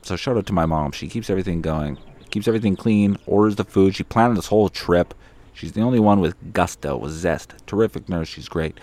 [0.02, 0.90] so shout out to my mom.
[0.90, 1.96] She keeps everything going,
[2.30, 3.94] keeps everything clean, orders the food.
[3.94, 5.14] She planned this whole trip.
[5.52, 7.54] She's the only one with gusto, with zest.
[7.68, 8.26] Terrific nurse.
[8.26, 8.80] She's great.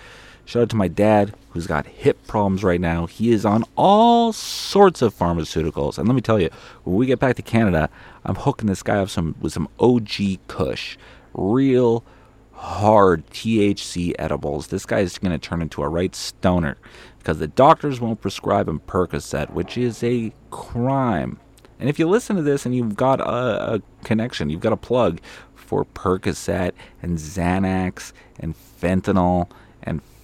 [0.52, 3.06] Shout out to my dad, who's got hip problems right now.
[3.06, 5.98] He is on all sorts of pharmaceuticals.
[5.98, 6.50] And let me tell you,
[6.84, 7.90] when we get back to Canada,
[8.26, 10.98] I'm hooking this guy up some with some OG Kush.
[11.34, 12.04] Real
[12.52, 14.68] hard THC edibles.
[14.68, 16.76] This guy is going to turn into a right stoner
[17.20, 21.40] because the doctors won't prescribe him Percocet, which is a crime.
[21.80, 24.78] And if you listen to this and you've got a, a connection, you've got a
[24.78, 25.22] plug
[25.56, 29.50] for Percocet and Xanax and fentanyl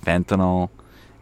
[0.07, 0.69] fentanyl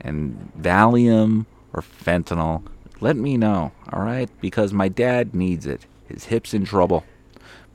[0.01, 2.63] and Valium or fentanyl,
[3.01, 4.29] let me know, all right?
[4.39, 5.85] Because my dad needs it.
[6.07, 7.03] His hip's in trouble,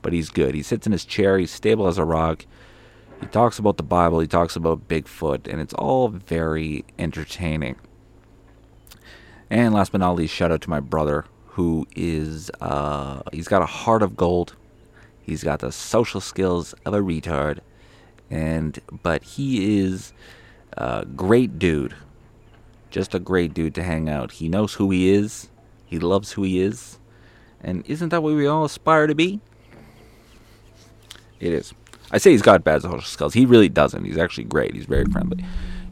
[0.01, 0.55] but he's good.
[0.55, 2.45] He sits in his chair, he's stable as a rock.
[3.19, 7.75] He talks about the Bible, he talks about Bigfoot, and it's all very entertaining.
[9.49, 13.61] And last but not least, shout out to my brother, who is, uh, he's got
[13.61, 14.55] a heart of gold.
[15.21, 17.59] He's got the social skills of a retard.
[18.29, 20.13] And, but he is
[20.77, 21.95] uh, great dude.
[22.89, 24.33] Just a great dude to hang out.
[24.33, 25.49] He knows who he is.
[25.85, 26.99] He loves who he is.
[27.61, 29.39] And isn't that what we all aspire to be?
[31.39, 31.73] It is.
[32.11, 33.33] I say he's got bad social skills.
[33.33, 34.03] He really doesn't.
[34.03, 34.73] He's actually great.
[34.73, 35.45] He's very friendly.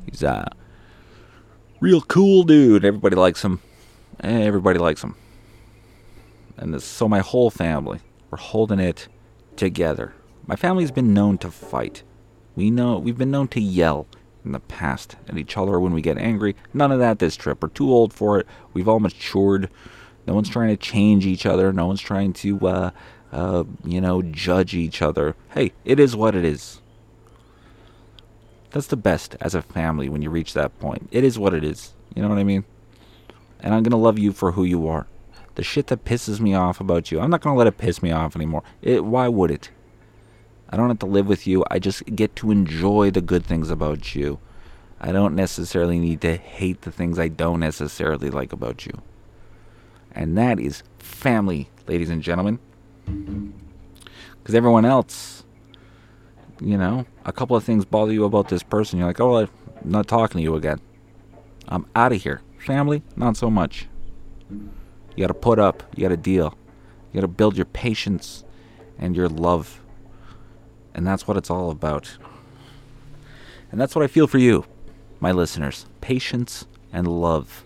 [0.06, 0.50] He's a
[1.80, 2.84] real cool dude.
[2.84, 3.62] Everybody likes him.
[4.20, 5.16] Everybody likes him.
[6.58, 8.00] And this, so my whole family,
[8.30, 9.08] we're holding it
[9.56, 10.14] together.
[10.46, 12.04] My family's been known to fight.
[12.56, 14.08] We know we've been known to yell
[14.46, 16.56] in the past at each other when we get angry.
[16.74, 17.62] None of that this trip.
[17.62, 18.48] We're too old for it.
[18.74, 19.70] We've all matured.
[20.28, 21.74] No one's trying to change each other.
[21.74, 22.92] No one's trying to, uh,
[23.32, 25.36] uh, you know, judge each other.
[25.54, 26.82] Hey, it is what it is.
[28.72, 31.10] That's the best as a family when you reach that point.
[31.12, 31.94] It is what it is.
[32.16, 32.66] You know what I mean?
[33.60, 35.08] And I'm going to love you for who you are.
[35.56, 38.02] The shit that pisses me off about you, I'm not going to let it piss
[38.02, 38.64] me off anymore.
[38.82, 39.72] It, why would it?
[40.70, 41.66] I don't have to live with you.
[41.72, 44.40] I just get to enjoy the good things about you.
[45.02, 49.02] I don't necessarily need to hate the things I don't necessarily like about you.
[50.12, 52.60] And that is family, ladies and gentlemen.
[53.06, 55.44] Because everyone else,
[56.60, 59.00] you know, a couple of things bother you about this person.
[59.00, 59.50] You're like, oh, I'm
[59.84, 60.80] not talking to you again.
[61.68, 62.42] I'm out of here.
[62.60, 63.88] Family, not so much.
[64.50, 64.70] You
[65.18, 66.58] got to put up, you got to deal.
[67.12, 68.44] You got to build your patience
[68.98, 69.82] and your love
[71.00, 72.18] and that's what it's all about.
[73.72, 74.66] And that's what I feel for you,
[75.22, 77.64] my listeners patience and love.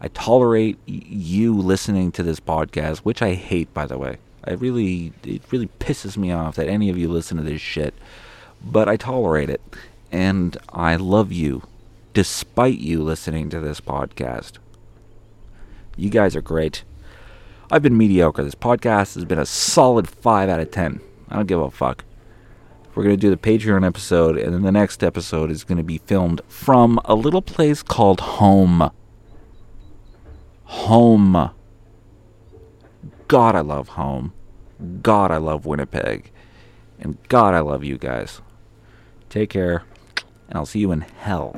[0.00, 4.16] I tolerate you listening to this podcast, which I hate, by the way.
[4.42, 7.94] I really, it really pisses me off that any of you listen to this shit.
[8.60, 9.60] But I tolerate it.
[10.10, 11.62] And I love you,
[12.12, 14.54] despite you listening to this podcast.
[15.96, 16.82] You guys are great.
[17.70, 18.42] I've been mediocre.
[18.42, 21.00] This podcast has been a solid 5 out of 10.
[21.28, 22.04] I don't give a fuck.
[22.94, 25.84] We're going to do the Patreon episode, and then the next episode is going to
[25.84, 28.90] be filmed from a little place called Home.
[30.64, 31.50] Home.
[33.28, 34.34] God, I love home.
[35.00, 36.30] God, I love Winnipeg.
[37.00, 38.42] And God, I love you guys.
[39.30, 39.84] Take care,
[40.48, 41.56] and I'll see you in hell.